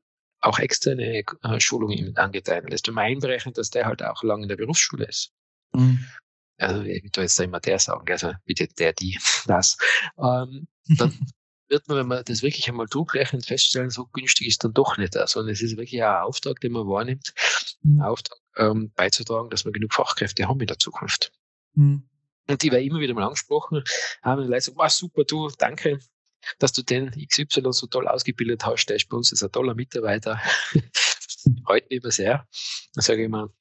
auch 0.40 0.58
externe 0.58 1.24
äh, 1.42 1.60
Schulungen 1.60 2.16
angedeihen 2.16 2.68
lässt, 2.68 2.86
wenn 2.86 2.94
man 2.94 3.06
einberechnet, 3.06 3.58
dass 3.58 3.70
der 3.70 3.86
halt 3.86 4.02
auch 4.02 4.22
lang 4.22 4.42
in 4.42 4.48
der 4.48 4.56
Berufsschule 4.56 5.06
ist. 5.06 5.32
Mhm. 5.72 6.04
Also 6.58 6.82
ich 6.82 7.02
will 7.02 7.10
da 7.12 7.22
jetzt 7.22 7.40
immer 7.40 7.60
der 7.60 7.78
sagen, 7.78 8.10
also 8.10 8.32
bitte 8.44 8.68
der, 8.68 8.92
die, 8.92 9.18
das. 9.46 9.76
Ähm, 10.18 10.68
dann 10.96 11.18
wird 11.68 11.88
man, 11.88 11.98
wenn 11.98 12.08
man 12.08 12.24
das 12.24 12.42
wirklich 12.42 12.68
einmal 12.68 12.86
durchrechnet, 12.86 13.46
feststellen, 13.46 13.90
so 13.90 14.06
günstig 14.06 14.46
ist 14.46 14.64
dann 14.64 14.72
doch 14.72 14.96
nicht. 14.96 15.16
Also 15.16 15.46
es 15.46 15.62
ist 15.62 15.76
wirklich 15.76 16.02
ein 16.02 16.22
Auftrag, 16.22 16.60
den 16.60 16.72
man 16.72 16.86
wahrnimmt, 16.86 17.34
mhm. 17.82 18.00
ein 18.00 18.02
Auftrag 18.02 18.38
ähm, 18.56 18.92
beizutragen, 18.94 19.50
dass 19.50 19.64
wir 19.64 19.72
genug 19.72 19.94
Fachkräfte 19.94 20.48
haben 20.48 20.60
in 20.60 20.66
der 20.66 20.78
Zukunft. 20.78 21.32
Mhm. 21.74 22.08
Und 22.48 22.62
die 22.62 22.72
war 22.72 22.78
immer 22.78 23.00
wieder 23.00 23.14
mal 23.14 23.24
angesprochen, 23.24 23.82
haben 24.22 24.42
die 24.42 24.48
Leute 24.48 24.56
gesagt, 24.56 24.78
wow, 24.78 24.90
super, 24.90 25.24
du, 25.24 25.48
danke, 25.58 25.98
dass 26.58 26.72
du 26.72 26.82
den 26.82 27.10
XY 27.10 27.72
so 27.72 27.86
toll 27.86 28.08
ausgebildet 28.08 28.64
hast, 28.64 28.86
der 28.86 28.96
ist 28.96 29.08
bei 29.08 29.16
uns 29.16 29.32
ist 29.32 29.42
ein 29.42 29.52
toller 29.52 29.74
Mitarbeiter. 29.74 30.40
Freut 31.66 31.88
mich 31.90 32.02
immer 32.02 32.10
sehr. 32.10 32.46
Dann 32.94 33.02
sage 33.02 33.20
ich 33.20 33.26
immer, 33.26 33.52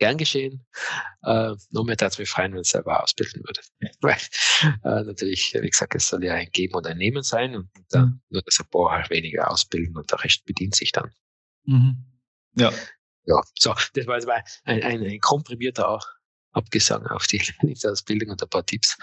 gern 0.00 0.16
geschehen. 0.16 0.66
Äh, 1.22 1.54
nur 1.70 1.84
mehr 1.84 1.96
darf 1.96 2.18
mich 2.18 2.28
freuen, 2.28 2.52
wenn 2.54 2.60
es 2.60 2.70
selber 2.70 3.02
ausbilden 3.02 3.44
würde. 3.44 3.60
Weil 4.00 4.16
äh, 4.82 5.04
natürlich, 5.04 5.54
wie 5.60 5.70
gesagt, 5.70 5.94
es 5.94 6.08
soll 6.08 6.24
ja 6.24 6.34
ein 6.34 6.50
Geben 6.50 6.74
und 6.74 6.86
ein 6.86 6.98
Nehmen 6.98 7.22
sein 7.22 7.54
und 7.54 7.70
dann 7.90 8.04
mhm. 8.04 8.20
nur 8.30 8.42
das 8.42 8.58
ein 8.58 8.68
paar 8.68 8.90
halt 8.90 9.10
weniger 9.10 9.50
ausbilden 9.50 9.96
und 9.96 10.10
der 10.10 10.24
Rest 10.24 10.44
bedient 10.44 10.74
sich 10.74 10.90
dann. 10.90 11.12
Mhm. 11.64 12.04
Ja. 12.56 12.72
Ja, 13.26 13.42
so, 13.54 13.74
das 13.94 14.06
war 14.06 14.16
jetzt 14.16 14.26
mal 14.26 14.42
ein, 14.64 14.82
ein, 14.82 15.04
ein 15.04 15.20
komprimierter 15.20 15.88
Abgesang 16.52 17.06
auf 17.06 17.26
die 17.26 17.38
Lebensausbildung 17.62 18.30
und 18.30 18.42
ein 18.42 18.48
paar 18.48 18.66
Tipps. 18.66 18.96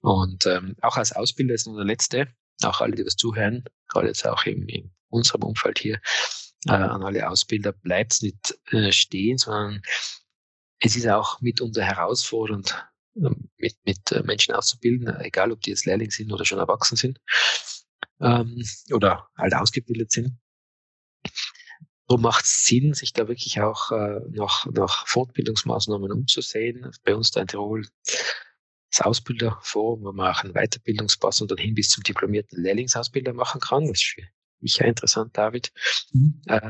Und 0.00 0.46
ähm, 0.46 0.76
auch 0.82 0.96
als 0.96 1.12
Ausbilder 1.12 1.54
ist 1.54 1.66
nur 1.66 1.76
der 1.76 1.86
letzte, 1.86 2.28
auch 2.62 2.80
alle, 2.80 2.94
die 2.94 3.04
das 3.04 3.16
zuhören, 3.16 3.64
gerade 3.88 4.08
jetzt 4.08 4.26
auch 4.26 4.44
in, 4.44 4.68
in 4.68 4.92
unserem 5.08 5.42
Umfeld 5.42 5.78
hier, 5.78 6.00
äh, 6.66 6.72
an 6.72 7.02
alle 7.02 7.28
Ausbilder, 7.28 7.72
bleibt 7.72 8.22
nicht 8.22 8.58
äh, 8.70 8.92
stehen, 8.92 9.38
sondern 9.38 9.82
es 10.80 10.96
ist 10.96 11.08
auch 11.08 11.40
mitunter 11.40 11.82
herausfordernd, 11.82 12.86
ähm, 13.16 13.50
mit, 13.56 13.76
mit 13.84 14.12
äh, 14.12 14.22
Menschen 14.22 14.54
auszubilden, 14.54 15.08
egal 15.20 15.52
ob 15.52 15.60
die 15.62 15.70
jetzt 15.70 15.86
Lehrling 15.86 16.10
sind 16.10 16.32
oder 16.32 16.44
schon 16.44 16.58
erwachsen 16.58 16.96
sind 16.96 17.20
ähm, 18.20 18.62
oder 18.92 19.28
halt 19.36 19.54
ausgebildet 19.54 20.12
sind. 20.12 20.36
So 22.08 22.18
macht 22.18 22.44
es 22.44 22.64
Sinn, 22.66 22.92
sich 22.92 23.12
da 23.12 23.28
wirklich 23.28 23.60
auch 23.60 23.90
äh, 23.90 24.20
nach, 24.30 24.66
nach 24.66 25.06
Fortbildungsmaßnahmen 25.06 26.12
umzusehen. 26.12 26.90
Bei 27.04 27.14
uns 27.14 27.30
da 27.30 27.40
in 27.40 27.46
Tirol 27.46 27.86
das 28.90 29.06
Ausbilderforum, 29.06 30.04
wo 30.04 30.12
man 30.12 30.32
auch 30.32 30.44
einen 30.44 30.52
Weiterbildungspass 30.52 31.40
und 31.40 31.50
dann 31.50 31.58
hin 31.58 31.74
bis 31.74 31.88
zum 31.88 32.02
diplomierten 32.02 32.62
Lehrlingsausbilder 32.62 33.32
machen 33.32 33.60
kann. 33.60 33.86
Das 33.86 33.98
ist 33.98 34.14
für 34.16 34.22
mich 34.60 34.76
ja 34.76 34.86
interessant, 34.86 35.36
David, 35.36 35.72
mhm. 36.12 36.42
äh, 36.46 36.60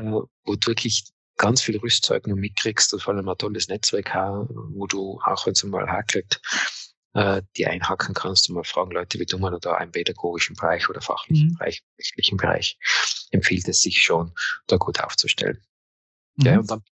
wo 0.45 0.55
du 0.55 0.67
wirklich 0.67 1.05
ganz 1.37 1.61
viel 1.61 1.77
Rüstzeug 1.77 2.27
nur 2.27 2.37
mitkriegst 2.37 2.93
und 2.93 3.01
vor 3.01 3.13
allem 3.13 3.27
ein 3.27 3.37
tolles 3.37 3.67
Netzwerk 3.67 4.13
haben, 4.13 4.47
wo 4.73 4.87
du, 4.87 5.19
auch 5.25 5.45
wenn 5.45 5.53
es 5.53 5.63
mal 5.63 5.87
hakelt, 5.87 6.41
äh, 7.15 7.41
die 7.55 7.65
einhacken 7.65 8.13
kannst 8.13 8.49
und 8.49 8.55
mal 8.55 8.63
fragen, 8.63 8.91
Leute, 8.91 9.19
wie 9.19 9.25
tun 9.25 9.39
wir 9.39 9.57
da 9.59 9.77
im 9.77 9.91
pädagogischen 9.91 10.55
Bereich 10.55 10.89
oder 10.89 11.01
fachlichen 11.01 11.47
mhm. 11.47 11.53
Bereich, 11.53 11.81
rechtlichen 11.97 12.37
Bereich, 12.37 12.77
empfiehlt 13.31 13.67
es 13.67 13.81
sich 13.81 14.03
schon, 14.03 14.33
da 14.67 14.75
gut 14.75 15.01
aufzustellen. 15.01 15.61
Mhm. 16.35 16.45
Ja, 16.45 16.59
und 16.59 16.69
dann 16.69 16.83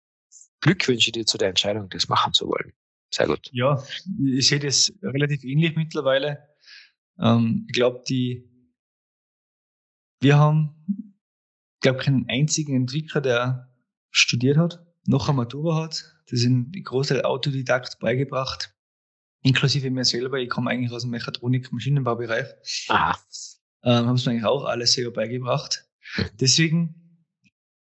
Glückwünsche 0.61 1.11
dir 1.11 1.25
zu 1.25 1.37
der 1.37 1.49
Entscheidung, 1.49 1.89
das 1.89 2.07
machen 2.07 2.31
zu 2.31 2.47
wollen. 2.47 2.71
Sehr 3.13 3.27
gut. 3.27 3.49
Ja, 3.51 3.83
ich 4.25 4.47
sehe 4.47 4.59
das 4.59 4.93
relativ 5.03 5.43
ähnlich 5.43 5.75
mittlerweile. 5.75 6.47
Ähm, 7.19 7.65
ich 7.67 7.73
glaube, 7.73 8.01
die, 8.07 8.49
wir 10.21 10.37
haben, 10.37 11.19
glaube 11.81 11.99
keinen 11.99 12.29
einzigen 12.29 12.77
Entwickler, 12.77 13.19
der 13.19 13.75
studiert 14.09 14.55
hat, 14.57 14.85
noch 15.05 15.27
eine 15.27 15.35
Matura 15.35 15.83
hat. 15.83 16.15
Das 16.29 16.39
sind 16.39 16.71
die 16.71 16.81
Großteil 16.81 17.23
Autodidakt 17.23 17.99
beigebracht, 17.99 18.72
inklusive 19.43 19.89
mir 19.91 20.05
selber. 20.05 20.39
Ich 20.39 20.50
komme 20.50 20.71
eigentlich 20.71 20.91
aus 20.91 21.03
dem 21.03 21.12
Mechatronik-Maschinenbaubereich. 21.12 22.47
Aha. 22.89 23.17
Ähm, 23.83 24.07
haben 24.07 24.15
es 24.15 24.25
mir 24.25 24.31
eigentlich 24.31 24.45
auch 24.45 24.65
alles 24.65 24.93
selber 24.93 25.12
beigebracht. 25.12 25.85
Deswegen 26.39 27.03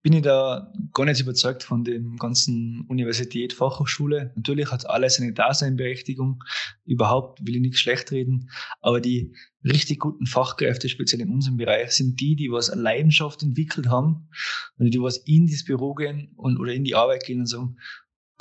bin 0.04 0.12
ich 0.12 0.23
da 0.23 0.70
gar 0.92 1.06
nicht 1.06 1.23
überzeugt 1.23 1.62
von 1.62 1.82
dem 1.82 2.16
ganzen 2.18 2.84
Universität, 2.88 3.54
Fachhochschule. 3.54 4.32
Natürlich 4.37 4.70
hat 4.70 4.87
alles 4.87 5.18
eine 5.18 5.32
Daseinberechtigung. 5.32 6.44
Überhaupt 6.84 7.46
will 7.46 7.56
ich 7.56 7.62
nichts 7.62 7.80
schlecht 7.80 8.12
reden. 8.12 8.50
Aber 8.82 9.00
die 9.00 9.34
richtig 9.64 10.00
guten 10.00 10.26
Fachkräfte, 10.26 10.90
speziell 10.90 11.23
in 11.23 11.30
unserem 11.30 11.56
Bereich, 11.56 11.92
sind 11.92 12.20
die, 12.20 12.37
die 12.37 12.50
was 12.52 12.75
Leidenschaft 12.75 13.42
entwickelt 13.42 13.88
haben 13.88 14.28
und 14.76 14.92
die 14.92 15.00
was 15.00 15.16
in 15.16 15.46
das 15.46 15.64
Büro 15.64 15.94
gehen 15.94 16.34
und, 16.37 16.58
oder 16.58 16.75
in 16.75 16.84
die 16.84 16.94
Arbeit 16.94 17.25
gehen 17.25 17.40
und 17.40 17.46
sagen, 17.46 17.78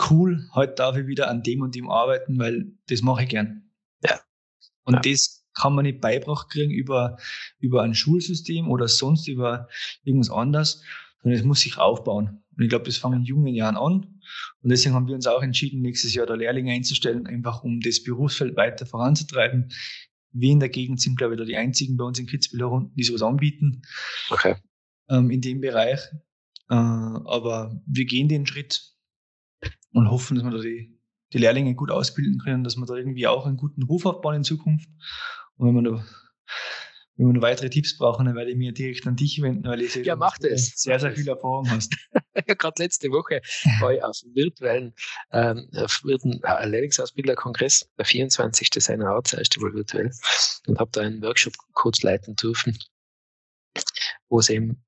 cool, 0.10 0.50
heute 0.53 0.74
darf 0.75 0.98
ich 0.98 1.07
wieder 1.07 1.29
an 1.29 1.43
dem 1.43 1.62
und 1.62 1.75
dem 1.75 1.89
arbeiten, 1.89 2.39
weil 2.39 2.72
das 2.88 3.01
mache 3.01 3.24
ich 3.24 3.29
gern. 3.29 3.69
Ja. 4.04 4.19
Und 4.84 4.95
ja. 4.95 5.01
das 5.01 5.45
kann 5.54 5.75
man 5.75 5.84
nicht 5.84 6.01
beibracht 6.01 6.49
kriegen 6.49 6.71
über, 6.71 7.17
über 7.60 7.84
ein 7.84 7.95
Schulsystem 7.95 8.69
oder 8.69 8.88
sonst 8.88 9.28
über 9.28 9.67
irgendwas 10.04 10.32
anderes, 10.32 10.84
sondern 11.21 11.39
es 11.39 11.45
muss 11.45 11.62
sich 11.62 11.78
aufbauen. 11.78 12.43
Und 12.56 12.63
ich 12.63 12.69
glaube, 12.69 12.86
das 12.86 12.97
fangen 12.97 13.19
in 13.19 13.25
jungen 13.25 13.54
Jahren 13.54 13.78
an. 13.78 14.21
Und 14.62 14.69
deswegen 14.69 14.95
haben 14.95 15.08
wir 15.08 15.15
uns 15.15 15.28
auch 15.28 15.41
entschieden, 15.41 15.82
nächstes 15.82 16.13
Jahr 16.13 16.25
da 16.25 16.36
Lehrlinge 16.36 16.71
einzustellen, 16.71 17.28
einfach 17.28 17.63
um 17.63 17.80
das 17.80 18.04
Berufsfeld 18.04 18.56
weiter 18.56 18.86
voranzutreiben. 18.86 19.71
Wir 20.32 20.51
in 20.51 20.60
der 20.60 20.69
Gegend 20.69 21.01
sind, 21.01 21.17
glaube 21.17 21.34
ich, 21.34 21.39
da 21.39 21.45
die 21.45 21.58
einzigen 21.58 21.97
bei 21.97 22.06
uns 22.06 22.19
in 22.19 22.25
Kitzbühel 22.25 22.63
Runden, 22.63 22.95
die 22.95 23.04
sowas 23.04 23.21
anbieten. 23.21 23.84
Okay. 24.30 24.56
Ähm, 25.10 25.30
in 25.30 25.41
dem 25.41 25.62
Bereich. 25.62 25.99
Äh, 26.69 26.75
aber 26.75 27.80
wir 27.86 28.06
gehen 28.06 28.28
den 28.28 28.45
Schritt 28.45 28.92
und 29.93 30.10
hoffen, 30.10 30.36
dass 30.36 30.43
wir 30.43 30.52
da 30.52 30.60
die, 30.60 30.97
die 31.34 31.38
Lehrlinge 31.38 31.76
gut 31.76 31.91
ausbilden 31.91 32.39
können, 32.39 32.63
dass 32.63 32.78
wir 32.78 32.86
da 32.86 32.95
irgendwie 32.95 33.28
auch 33.28 33.45
einen 33.45 33.58
guten 33.58 33.84
Ruf 33.84 34.06
aufbauen 34.06 34.36
in 34.36 34.43
Zukunft. 34.43 34.89
Und 35.58 35.67
wenn 35.67 35.76
man 35.76 35.84
da 35.84 36.06
wenn 37.15 37.28
wir 37.28 37.34
noch 37.34 37.41
weitere 37.41 37.69
Tipps 37.69 37.95
brauchen, 37.97 38.26
dann 38.26 38.36
werde 38.36 38.52
ich 38.52 38.58
mir 38.58 38.71
direkt 38.71 39.06
an 39.06 39.15
dich 39.15 39.39
wenden, 39.41 39.65
weil 39.65 39.82
ich 39.82 39.93
ja, 39.95 40.15
mach 40.15 40.38
das. 40.39 40.73
sehr, 40.76 40.99
sehr 40.99 41.12
viel 41.12 41.28
Erfahrung 41.28 41.69
hast. 41.69 41.95
ja, 42.47 42.56
gerade 42.56 42.82
letzte 42.82 43.10
Woche 43.10 43.41
war 43.80 43.93
ich 43.93 44.04
auf 44.04 44.17
dem 44.19 44.34
virtuellen 44.34 44.95
ähm, 45.32 45.69
äh, 45.73 46.65
Lehrlingsausbilderkongress, 46.65 47.88
der 47.97 48.06
24. 48.06 48.69
seiner 48.84 49.10
Art, 49.10 49.32
das 49.32 49.39
erste 49.39 49.60
Mal 49.60 49.73
virtuell, 49.73 50.12
und 50.65 50.80
habe 50.80 50.89
da 50.91 51.02
einen 51.02 51.21
Workshop 51.21 51.54
kurz 51.73 52.02
leiten 52.02 52.36
dürfen, 52.36 52.80
wo 54.30 54.39
es 54.39 54.49
eben, 54.49 54.84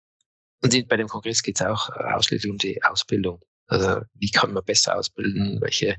und 0.63 0.88
bei 0.88 0.97
dem 0.97 1.07
Kongress 1.07 1.43
geht 1.43 1.61
es 1.61 1.65
auch 1.65 1.89
äh, 1.89 2.13
ausschließlich 2.13 2.51
um 2.51 2.57
die 2.57 2.81
Ausbildung. 2.83 3.39
Also 3.67 4.01
wie 4.13 4.32
kann 4.32 4.54
man 4.54 4.63
besser 4.63 4.97
ausbilden, 4.97 5.60
welche 5.62 5.97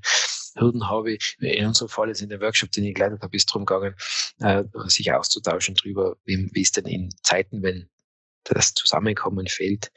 Hürden 0.56 0.88
habe 0.88 1.12
ich. 1.12 1.36
In 1.40 1.66
unserem 1.66 1.88
Fall 1.88 2.10
ist 2.10 2.22
in 2.22 2.28
der 2.28 2.40
Workshop, 2.40 2.70
den 2.72 2.84
ich 2.84 2.94
geleitet 2.94 3.22
habe, 3.22 3.36
ist 3.36 3.48
darum 3.50 3.66
gegangen, 3.66 3.94
äh, 4.40 4.64
sich 4.86 5.12
auszutauschen 5.12 5.74
darüber, 5.74 6.16
wie, 6.24 6.48
wie 6.52 6.62
es 6.62 6.72
denn 6.72 6.86
in 6.86 7.10
Zeiten, 7.22 7.62
wenn 7.62 7.88
das 8.44 8.74
Zusammenkommen 8.74 9.46
fehlt, 9.48 9.90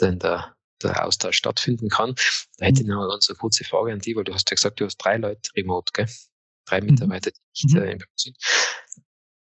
denn 0.00 0.18
der, 0.18 0.54
der 0.82 1.04
Austausch 1.06 1.36
stattfinden 1.36 1.88
kann. 1.88 2.14
Da 2.58 2.66
hätte 2.66 2.82
ich 2.82 2.88
noch 2.88 3.02
eine 3.02 3.10
ganz 3.10 3.28
kurze 3.38 3.64
Frage 3.64 3.92
an 3.92 4.00
dich, 4.00 4.16
weil 4.16 4.24
du 4.24 4.34
hast 4.34 4.50
ja 4.50 4.54
gesagt, 4.54 4.80
du 4.80 4.86
hast 4.86 4.96
drei 4.96 5.16
Leute 5.16 5.50
remote, 5.56 5.92
gell? 5.92 6.08
Drei 6.66 6.80
mhm. 6.80 6.88
Mitarbeiter, 6.88 7.30
die 7.30 7.66
nicht 7.66 7.74
mhm. 7.74 7.82
äh, 7.82 7.92
im 7.92 7.98
Büro 7.98 8.10
sind. 8.16 8.36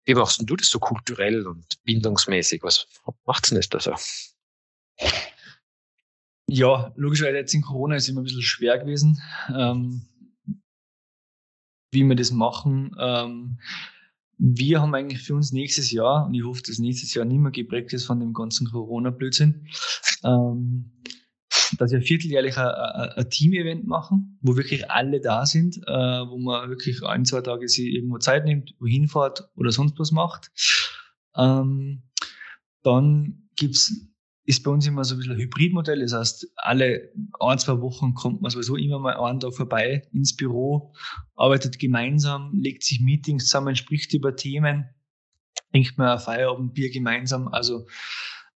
Wie 0.05 0.13
machst 0.13 0.41
du 0.43 0.55
das 0.55 0.69
so 0.69 0.79
kulturell 0.79 1.47
und 1.47 1.65
bindungsmäßig? 1.83 2.61
Was 2.63 2.87
macht 3.25 3.49
denn 3.49 3.57
das 3.57 3.69
da 3.69 3.79
so? 3.79 3.95
Ja, 6.55 6.93
logischerweise 6.95 7.35
jetzt 7.35 7.53
in 7.53 7.61
Corona 7.61 7.97
ist 7.97 8.07
immer 8.07 8.21
ein 8.21 8.23
bisschen 8.23 8.41
schwer 8.41 8.79
gewesen. 8.79 9.21
Ähm, 9.53 10.03
wie 11.91 12.05
wir 12.05 12.15
das 12.15 12.31
machen. 12.31 12.95
Ähm, 12.97 13.59
wir 14.37 14.79
haben 14.79 14.95
eigentlich 14.95 15.21
für 15.21 15.35
uns 15.35 15.51
nächstes 15.51 15.91
Jahr, 15.91 16.25
und 16.25 16.33
ich 16.33 16.45
hoffe, 16.45 16.61
dass 16.65 16.79
nächstes 16.79 17.13
Jahr 17.13 17.25
nicht 17.25 17.39
mehr 17.39 17.51
geprägt 17.51 17.91
ist 17.91 18.05
von 18.05 18.21
dem 18.21 18.31
ganzen 18.31 18.67
Corona-Blödsinn, 18.67 19.67
ähm, 20.23 20.93
dass 21.77 21.91
wir 21.91 22.01
vierteljährlich 22.01 22.57
ein 22.57 23.29
Team-Event 23.29 23.85
machen, 23.85 24.39
wo 24.41 24.55
wirklich 24.55 24.89
alle 24.89 25.19
da 25.19 25.45
sind, 25.45 25.77
äh, 25.87 25.91
wo 25.91 26.37
man 26.37 26.69
wirklich 26.69 27.03
ein, 27.03 27.25
zwei 27.25 27.41
Tage 27.41 27.67
sich 27.67 27.87
irgendwo 27.87 28.17
Zeit 28.17 28.45
nimmt, 28.45 28.73
wohin 28.79 29.09
fährt 29.09 29.49
oder 29.55 29.73
sonst 29.73 29.99
was 29.99 30.13
macht. 30.13 30.51
Ähm, 31.35 32.03
dann 32.81 33.49
gibt's 33.57 34.07
ist 34.45 34.63
bei 34.63 34.71
uns 34.71 34.85
immer 34.85 35.03
so 35.03 35.15
ein 35.15 35.17
bisschen 35.17 35.33
ein 35.33 35.39
Hybridmodell. 35.39 35.99
Das 36.01 36.13
heißt, 36.13 36.47
alle 36.55 37.11
ein, 37.39 37.57
zwei 37.57 37.81
Wochen 37.81 38.13
kommt 38.13 38.41
man 38.41 38.51
sowieso 38.51 38.75
immer 38.75 38.99
mal 38.99 39.15
einen 39.17 39.39
Tag 39.39 39.55
vorbei 39.55 40.07
ins 40.13 40.35
Büro, 40.35 40.93
arbeitet 41.35 41.79
gemeinsam, 41.79 42.51
legt 42.53 42.83
sich 42.83 43.01
Meetings 43.01 43.45
zusammen, 43.45 43.75
spricht 43.75 44.13
über 44.13 44.35
Themen, 44.35 44.85
trinkt 45.71 45.97
mal 45.97 46.13
ein 46.13 46.19
Feierabendbier 46.19 46.91
gemeinsam. 46.91 47.47
Also 47.47 47.87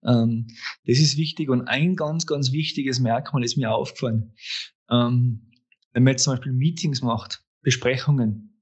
ähm, 0.04 0.47
das 0.86 0.99
ist 0.99 1.17
wichtig. 1.17 1.49
Und 1.49 1.67
ein 1.67 1.95
ganz, 1.95 2.28
ganz 2.28 2.52
wichtiges 2.52 2.99
Merkmal 2.99 3.43
ist 3.43 3.58
mir 3.58 3.71
aufgefallen. 3.71 4.34
Ähm, 4.91 5.52
wenn 5.93 6.04
man 6.04 6.12
jetzt 6.12 6.23
zum 6.23 6.34
Beispiel 6.34 6.54
Meetings 6.54 7.02
macht, 7.02 7.43
Besprechungen, 7.62 8.62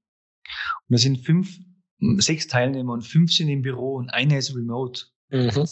und 0.88 0.94
da 0.94 0.96
sind 0.96 1.18
fünf, 1.26 1.58
sechs 2.16 2.46
Teilnehmer 2.46 2.94
und 2.94 3.02
fünf 3.02 3.34
sind 3.34 3.48
im 3.48 3.60
Büro 3.60 3.96
und 3.96 4.08
einer 4.08 4.38
ist 4.38 4.56
remote. 4.56 5.02
Mhm 5.30 5.66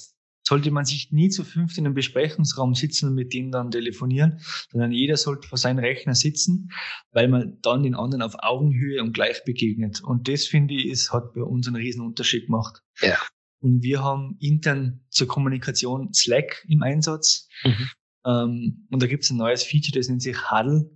sollte 0.47 0.71
man 0.71 0.85
sich 0.85 1.11
nie 1.11 1.29
zu 1.29 1.45
fünft 1.45 1.77
in 1.77 1.87
einem 1.87 1.95
Besprechungsraum 1.95 2.75
sitzen 2.75 3.09
und 3.09 3.15
mit 3.15 3.33
denen 3.33 3.51
dann 3.51 3.73
telefonieren, 3.73 4.41
sondern 4.71 4.93
jeder 4.93 5.17
sollte 5.17 5.49
vor 5.49 5.59
seinem 5.59 5.81
Rechner 5.81 6.15
sitzen, 6.15 6.71
weil 7.11 7.27
man 7.27 7.59
dann 7.63 7.83
den 7.83 7.97
anderen 7.97 8.23
auf 8.23 8.37
Augenhöhe 8.39 9.03
und 9.03 9.13
gleich 9.13 9.43
begegnet. 9.45 10.03
Und 10.05 10.29
das 10.29 10.47
finde 10.47 10.75
ich, 10.75 10.87
ist, 10.87 11.13
hat 11.13 11.35
bei 11.35 11.43
uns 11.43 11.67
einen 11.67 11.77
riesen 11.77 12.05
Unterschied 12.07 12.47
gemacht. 12.47 12.81
Ja. 13.01 13.19
Und 13.59 13.83
wir 13.83 14.05
haben 14.05 14.37
intern 14.39 15.01
zur 15.11 15.27
Kommunikation 15.27 16.13
Slack 16.15 16.65
im 16.69 16.83
Einsatz. 16.83 17.49
Mhm. 17.65 17.91
Ähm, 18.25 18.87
und 18.91 19.03
da 19.03 19.09
gibt 19.09 19.25
es 19.25 19.31
ein 19.31 19.39
neues 19.39 19.65
Feature, 19.65 19.99
das 19.99 20.09
nennt 20.09 20.23
sich 20.23 20.51
Huddle. 20.51 20.89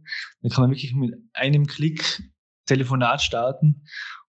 Da 0.43 0.49
kann 0.49 0.63
man 0.63 0.71
wirklich 0.71 0.95
mit 0.95 1.15
einem 1.33 1.67
Klick 1.67 2.23
Telefonat 2.67 3.21
starten 3.21 3.83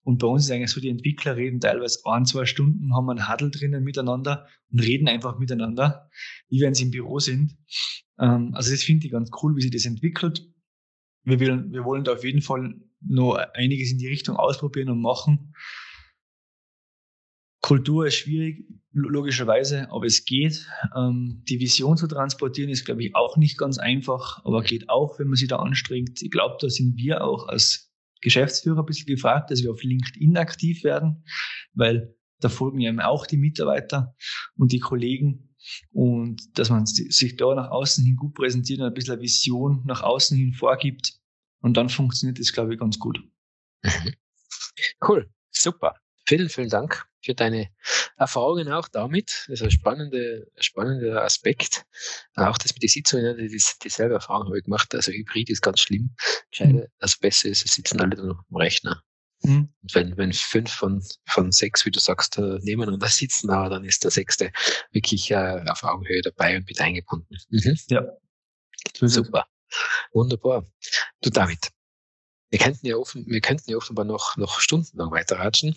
und 0.03 0.17
bei 0.17 0.27
uns 0.27 0.45
ist 0.45 0.51
eigentlich 0.51 0.71
so, 0.71 0.81
die 0.81 0.89
Entwickler 0.89 1.35
reden 1.35 1.59
teilweise 1.59 1.99
ein, 2.05 2.25
zwei 2.25 2.45
Stunden, 2.45 2.95
haben 2.95 3.09
einen 3.09 3.29
Huddle 3.29 3.51
drinnen 3.51 3.83
miteinander 3.83 4.47
und 4.71 4.79
reden 4.79 5.07
einfach 5.07 5.37
miteinander, 5.37 6.09
wie 6.49 6.61
wenn 6.61 6.73
sie 6.73 6.85
im 6.85 6.91
Büro 6.91 7.19
sind. 7.19 7.57
Ähm, 8.19 8.51
also 8.53 8.71
das 8.71 8.83
finde 8.83 9.05
ich 9.05 9.11
ganz 9.11 9.29
cool, 9.41 9.55
wie 9.55 9.61
sich 9.61 9.71
das 9.71 9.85
entwickelt. 9.85 10.47
wir, 11.23 11.39
will, 11.39 11.71
wir 11.71 11.85
wollen 11.85 12.03
da 12.03 12.13
auf 12.13 12.23
jeden 12.23 12.41
Fall 12.41 12.75
noch 13.01 13.35
einiges 13.53 13.91
in 13.91 13.99
die 13.99 14.07
Richtung 14.07 14.37
ausprobieren 14.37 14.89
und 14.89 15.01
machen. 15.01 15.53
Kultur 17.61 18.07
ist 18.07 18.15
schwierig, 18.15 18.65
logischerweise, 18.91 19.91
aber 19.91 20.05
es 20.05 20.25
geht. 20.25 20.67
Ähm, 20.95 21.43
die 21.47 21.59
Vision 21.59 21.95
zu 21.95 22.07
transportieren 22.07 22.71
ist, 22.71 22.85
glaube 22.85 23.03
ich, 23.03 23.15
auch 23.15 23.37
nicht 23.37 23.57
ganz 23.57 23.77
einfach, 23.77 24.43
aber 24.45 24.63
geht 24.63 24.89
auch, 24.89 25.19
wenn 25.19 25.27
man 25.27 25.35
sich 25.35 25.47
da 25.47 25.57
anstrengt. 25.57 26.21
Ich 26.23 26.31
glaube, 26.31 26.57
da 26.59 26.69
sind 26.69 26.97
wir 26.97 27.23
auch 27.23 27.47
als 27.47 27.90
Geschäftsführer 28.21 28.79
ein 28.79 28.85
bisschen 28.85 29.07
gefragt, 29.07 29.51
dass 29.51 29.63
wir 29.63 29.71
auf 29.71 29.83
LinkedIn 29.83 30.37
aktiv 30.37 30.83
werden, 30.83 31.23
weil 31.73 32.15
da 32.39 32.49
folgen 32.49 32.79
ja 32.79 32.93
auch 33.05 33.27
die 33.27 33.37
Mitarbeiter 33.37 34.15
und 34.55 34.71
die 34.71 34.79
Kollegen 34.79 35.55
und 35.91 36.57
dass 36.57 36.69
man 36.69 36.85
sich 36.85 37.35
da 37.35 37.53
nach 37.53 37.69
außen 37.69 38.03
hin 38.03 38.15
gut 38.15 38.33
präsentiert 38.33 38.79
und 38.79 38.87
ein 38.87 38.93
bisschen 38.93 39.13
eine 39.13 39.21
Vision 39.21 39.83
nach 39.85 40.01
außen 40.01 40.37
hin 40.37 40.53
vorgibt 40.53 41.19
und 41.61 41.77
dann 41.77 41.89
funktioniert 41.89 42.39
das, 42.39 42.51
glaube 42.51 42.73
ich, 42.73 42.79
ganz 42.79 42.99
gut. 42.99 43.19
Cool, 45.05 45.29
super. 45.51 45.95
Vielen, 46.25 46.49
vielen 46.49 46.69
Dank 46.69 47.10
für 47.21 47.33
deine 47.33 47.69
Erfahrungen 48.17 48.71
auch 48.71 48.87
damit. 48.87 49.45
Das 49.47 49.59
ist 49.59 49.63
ein 49.63 49.71
spannender, 49.71 50.43
spannender 50.59 51.23
Aspekt. 51.23 51.85
Auch 52.35 52.57
das 52.57 52.73
mit 52.73 52.83
den 52.83 52.89
Sitzungen, 52.89 53.37
die, 53.37 53.61
dieselbe 53.83 54.15
Erfahrung 54.15 54.47
habe 54.47 54.57
ich 54.57 54.65
gemacht. 54.65 54.93
Also 54.93 55.11
Hybrid 55.11 55.49
ist 55.49 55.61
ganz 55.61 55.79
schlimm. 55.79 56.15
Mhm. 56.59 56.87
Das 56.99 57.17
Beste 57.17 57.49
ist, 57.49 57.65
es 57.65 57.73
sitzen 57.73 57.99
alle 58.01 58.15
dann 58.15 58.31
am 58.31 58.55
Rechner. 58.55 59.03
Mhm. 59.43 59.73
Und 59.81 59.95
wenn, 59.95 60.17
wenn 60.17 60.33
fünf 60.33 60.71
von, 60.71 61.03
von 61.27 61.51
sechs, 61.51 61.85
wie 61.85 61.91
du 61.91 61.99
sagst, 61.99 62.37
äh, 62.37 62.59
nebeneinander 62.61 63.07
sitzen, 63.07 63.49
aber 63.49 63.69
dann 63.69 63.85
ist 63.85 64.03
der 64.03 64.11
sechste 64.11 64.51
wirklich 64.91 65.31
äh, 65.31 65.63
auf 65.67 65.83
Augenhöhe 65.83 66.21
dabei 66.21 66.57
und 66.57 66.67
mit 66.67 66.79
eingebunden. 66.79 67.37
Mhm. 67.49 67.77
Ja. 67.87 68.05
Super. 68.99 69.47
Wunderbar. 70.11 70.65
Du 71.21 71.29
David, 71.29 71.69
wir 72.49 72.59
könnten 72.59 72.85
ja, 72.85 72.97
offen, 72.97 73.25
wir 73.27 73.41
könnten 73.41 73.71
ja 73.71 73.77
offenbar 73.77 74.05
noch, 74.05 74.35
noch 74.37 74.59
stundenlang 74.59 75.11
weiterratschen. 75.11 75.75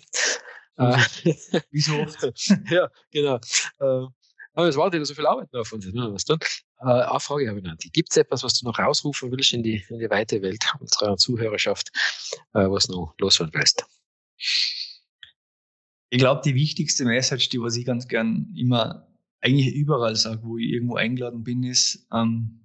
Äh, 0.77 0.97
Wie 1.71 1.81
so 1.81 1.95
oft. 1.99 2.21
ja, 2.69 2.89
genau. 3.11 3.39
Äh, 3.79 4.07
aber 4.55 4.69
es 4.69 4.77
wartet 4.77 4.99
ja 4.99 5.05
so 5.05 5.13
viel 5.13 5.27
Arbeit 5.27 5.51
noch 5.51 5.61
auf 5.61 5.73
uns. 5.73 5.85
Ne? 5.85 6.13
Was 6.13 6.23
tun? 6.23 6.39
Äh, 6.79 6.85
eine 6.85 7.19
Frage 7.19 7.49
habe 7.49 7.59
ich 7.59 7.65
noch. 7.65 7.75
Gibt 7.77 8.11
es 8.11 8.17
etwas, 8.17 8.43
was 8.43 8.59
du 8.59 8.65
noch 8.65 8.79
rausrufen 8.79 9.31
willst 9.31 9.53
in 9.53 9.63
die, 9.63 9.83
in 9.89 9.99
die 9.99 10.09
weite 10.09 10.41
Welt 10.41 10.63
unserer 10.79 11.17
Zuhörerschaft, 11.17 11.91
äh, 12.53 12.69
was 12.69 12.87
noch 12.87 13.13
loswerden 13.19 13.53
willst? 13.53 13.85
Ich 16.09 16.19
glaube, 16.19 16.41
die 16.45 16.55
wichtigste 16.55 17.03
Message, 17.03 17.49
die 17.49 17.59
was 17.59 17.75
ich 17.75 17.85
ganz 17.85 18.07
gern 18.07 18.53
immer 18.55 19.07
eigentlich 19.41 19.75
überall 19.75 20.15
sage, 20.15 20.41
wo 20.43 20.57
ich 20.57 20.69
irgendwo 20.69 20.95
eingeladen 20.95 21.43
bin, 21.43 21.63
ist, 21.63 22.07
ähm, 22.13 22.61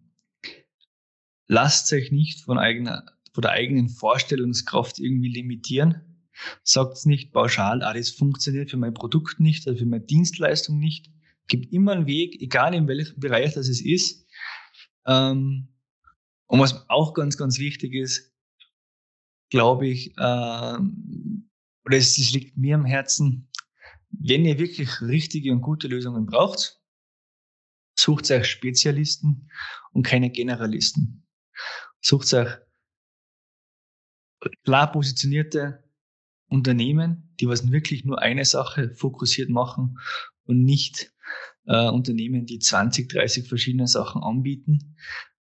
lasst 1.48 1.92
euch 1.92 2.12
nicht 2.12 2.40
von, 2.40 2.58
eigener, 2.58 3.04
von 3.32 3.42
der 3.42 3.50
eigenen 3.50 3.88
Vorstellungskraft 3.88 4.98
irgendwie 4.98 5.28
limitieren. 5.28 6.09
Sagt 6.62 6.94
es 6.94 7.06
nicht 7.06 7.32
pauschal, 7.32 7.82
ah, 7.82 7.92
das 7.92 8.10
funktioniert 8.10 8.70
für 8.70 8.76
mein 8.76 8.94
Produkt 8.94 9.40
nicht 9.40 9.66
oder 9.66 9.76
für 9.76 9.86
meine 9.86 10.04
Dienstleistung 10.04 10.78
nicht 10.78 11.10
gibt 11.50 11.72
immer 11.72 11.92
einen 11.92 12.06
Weg, 12.06 12.40
egal 12.40 12.74
in 12.74 12.88
welchem 12.88 13.20
Bereich 13.20 13.52
das 13.52 13.68
es 13.68 13.82
ist. 13.82 14.26
Ähm, 15.06 15.68
und 16.46 16.60
was 16.60 16.88
auch 16.88 17.12
ganz, 17.12 17.36
ganz 17.36 17.58
wichtig 17.58 17.92
ist, 17.92 18.32
glaube 19.50 19.88
ich, 19.88 20.14
ähm, 20.18 21.50
oder 21.84 21.96
es, 21.96 22.16
es 22.16 22.32
liegt 22.32 22.56
mir 22.56 22.76
am 22.76 22.86
Herzen, 22.86 23.50
wenn 24.10 24.44
ihr 24.44 24.58
wirklich 24.58 25.02
richtige 25.02 25.52
und 25.52 25.60
gute 25.60 25.88
Lösungen 25.88 26.24
braucht, 26.24 26.80
sucht 27.98 28.30
euch 28.30 28.46
Spezialisten 28.46 29.50
und 29.92 30.06
keine 30.06 30.30
Generalisten. 30.30 31.26
Sucht 32.00 32.32
euch 32.32 32.48
klar 34.64 34.90
positionierte 34.90 35.84
Unternehmen, 36.50 37.32
die 37.40 37.48
was 37.48 37.70
wirklich 37.70 38.04
nur 38.04 38.20
eine 38.20 38.44
Sache 38.44 38.92
fokussiert 38.94 39.48
machen 39.48 39.98
und 40.44 40.62
nicht 40.62 41.12
äh, 41.66 41.88
Unternehmen, 41.88 42.44
die 42.44 42.58
20, 42.58 43.08
30 43.08 43.48
verschiedene 43.48 43.86
Sachen 43.86 44.22
anbieten, 44.22 44.96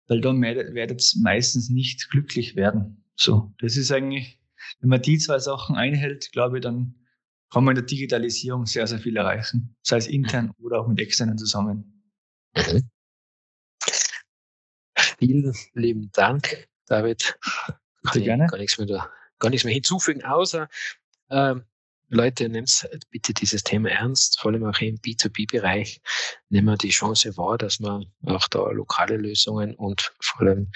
weil 0.08 0.22
dann 0.22 0.42
werdet 0.42 1.16
ihr 1.16 1.22
meistens 1.22 1.70
nicht 1.70 2.10
glücklich 2.10 2.56
werden. 2.56 3.06
So, 3.16 3.54
das 3.60 3.78
ist 3.78 3.92
eigentlich, 3.92 4.40
wenn 4.80 4.90
man 4.90 5.02
die 5.02 5.18
zwei 5.18 5.40
Sachen 5.40 5.76
einhält, 5.76 6.32
glaube 6.34 6.58
ich, 6.58 6.62
dann 6.62 6.96
kann 7.50 7.64
man 7.64 7.72
in 7.76 7.82
der 7.82 7.86
Digitalisierung 7.86 8.66
sehr, 8.66 8.86
sehr 8.88 9.00
viel 9.00 9.16
erreichen, 9.16 9.76
sei 9.82 9.98
es 9.98 10.08
intern 10.08 10.52
oder 10.60 10.82
auch 10.82 10.88
mit 10.88 11.00
externen 11.00 11.38
zusammen. 11.38 12.04
Mhm. 12.56 12.90
Vielen 15.20 15.54
lieben 15.74 16.12
Dank, 16.12 16.68
David. 16.86 17.40
Kann 18.04 18.24
gerne. 18.24 18.48
Gar 18.48 18.58
nichts 18.58 18.78
mehr, 18.78 19.10
gar 19.40 19.50
nichts 19.50 19.66
mehr 19.66 19.74
hinzufügen, 19.74 20.24
außer 20.24 20.68
ähm, 21.30 21.64
Leute, 22.10 22.48
nehmt 22.48 22.88
bitte 23.10 23.34
dieses 23.34 23.64
Thema 23.64 23.90
ernst, 23.90 24.40
vor 24.40 24.52
allem 24.52 24.64
auch 24.66 24.80
im 24.80 24.96
B2B-Bereich. 24.96 26.00
Nehmen 26.50 26.68
wir 26.68 26.78
die 26.78 26.90
Chance 26.90 27.36
wahr, 27.36 27.58
dass 27.58 27.80
wir 27.82 28.02
auch 28.26 28.48
da 28.48 28.70
lokale 28.70 29.18
Lösungen 29.18 29.76
und 29.76 30.14
vor 30.22 30.48
allem 30.48 30.72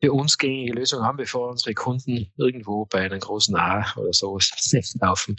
für 0.00 0.12
uns 0.12 0.38
gängige 0.38 0.74
Lösungen 0.74 1.04
haben, 1.04 1.16
bevor 1.16 1.48
unsere 1.48 1.74
Kunden 1.74 2.30
irgendwo 2.36 2.84
bei 2.84 3.00
einem 3.00 3.18
großen 3.18 3.56
A 3.56 3.92
oder 3.96 4.12
so 4.12 4.38
laufen 5.00 5.36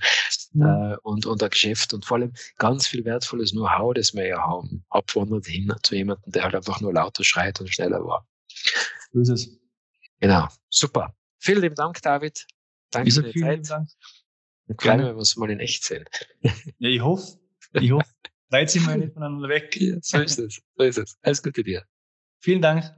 ja. 0.53 0.93
äh, 0.93 0.97
und, 1.03 1.27
ein 1.27 1.49
Geschäft 1.49 1.93
und 1.93 2.03
vor 2.03 2.17
allem 2.17 2.33
ganz 2.57 2.87
viel 2.87 3.05
wertvolles 3.05 3.51
Know-how, 3.51 3.93
das 3.93 4.13
wir 4.13 4.27
ja 4.27 4.41
haben, 4.41 4.83
abwandert 4.89 5.45
hin 5.45 5.71
zu 5.83 5.95
jemandem, 5.95 6.31
der 6.31 6.43
halt 6.43 6.55
einfach 6.55 6.81
nur 6.81 6.93
lauter 6.93 7.23
schreit 7.23 7.61
und 7.61 7.69
schneller 7.69 8.03
war. 8.03 8.27
So 9.13 9.19
ist 9.21 9.29
es. 9.29 9.49
Genau, 10.19 10.47
super. 10.69 11.15
Vielen 11.45 11.61
lieben 11.61 11.75
Dank, 11.75 12.01
David. 12.01 12.47
Danke 12.89 13.11
für 13.11 13.21
die 13.21 13.39
Zeit. 13.39 13.69
Dank. 13.69 13.87
Gerne, 14.79 15.03
wenn 15.03 15.13
wir 15.13 15.19
uns 15.19 15.35
mal 15.35 15.51
in 15.51 15.59
echt 15.59 15.83
sehen. 15.83 16.03
Ja, 16.79 16.89
ich 16.89 17.01
hoffe. 17.01 17.37
Ich 17.73 17.91
hoffe. 17.91 18.09
Weit 18.49 18.71
sind 18.71 18.87
wir 18.87 18.97
nicht 18.97 19.13
voneinander 19.13 19.47
weg. 19.47 19.75
Ja, 19.79 19.95
so 20.01 20.21
ist 20.21 20.39
es. 20.39 20.59
So 20.75 20.83
ist 20.83 20.97
es. 20.97 21.17
Alles 21.21 21.43
Gute 21.43 21.63
dir. 21.63 21.83
Vielen 22.39 22.63
Dank. 22.63 22.91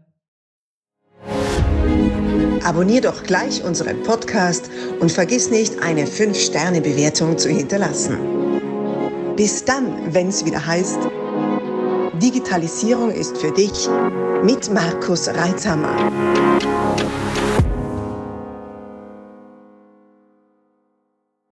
Abonnier 2.63 3.01
doch 3.01 3.21
gleich 3.23 3.61
unseren 3.63 4.01
Podcast 4.03 4.69
und 5.01 5.11
vergiss 5.11 5.49
nicht, 5.49 5.81
eine 5.81 6.05
5-Sterne-Bewertung 6.05 7.37
zu 7.37 7.49
hinterlassen. 7.49 9.35
Bis 9.35 9.65
dann, 9.65 10.13
wenn 10.13 10.29
es 10.29 10.45
wieder 10.45 10.65
heißt, 10.65 10.99
Digitalisierung 12.21 13.11
ist 13.11 13.37
für 13.37 13.51
dich 13.51 13.89
mit 14.43 14.71
Markus 14.71 15.27
Reitzhammer. 15.27 17.26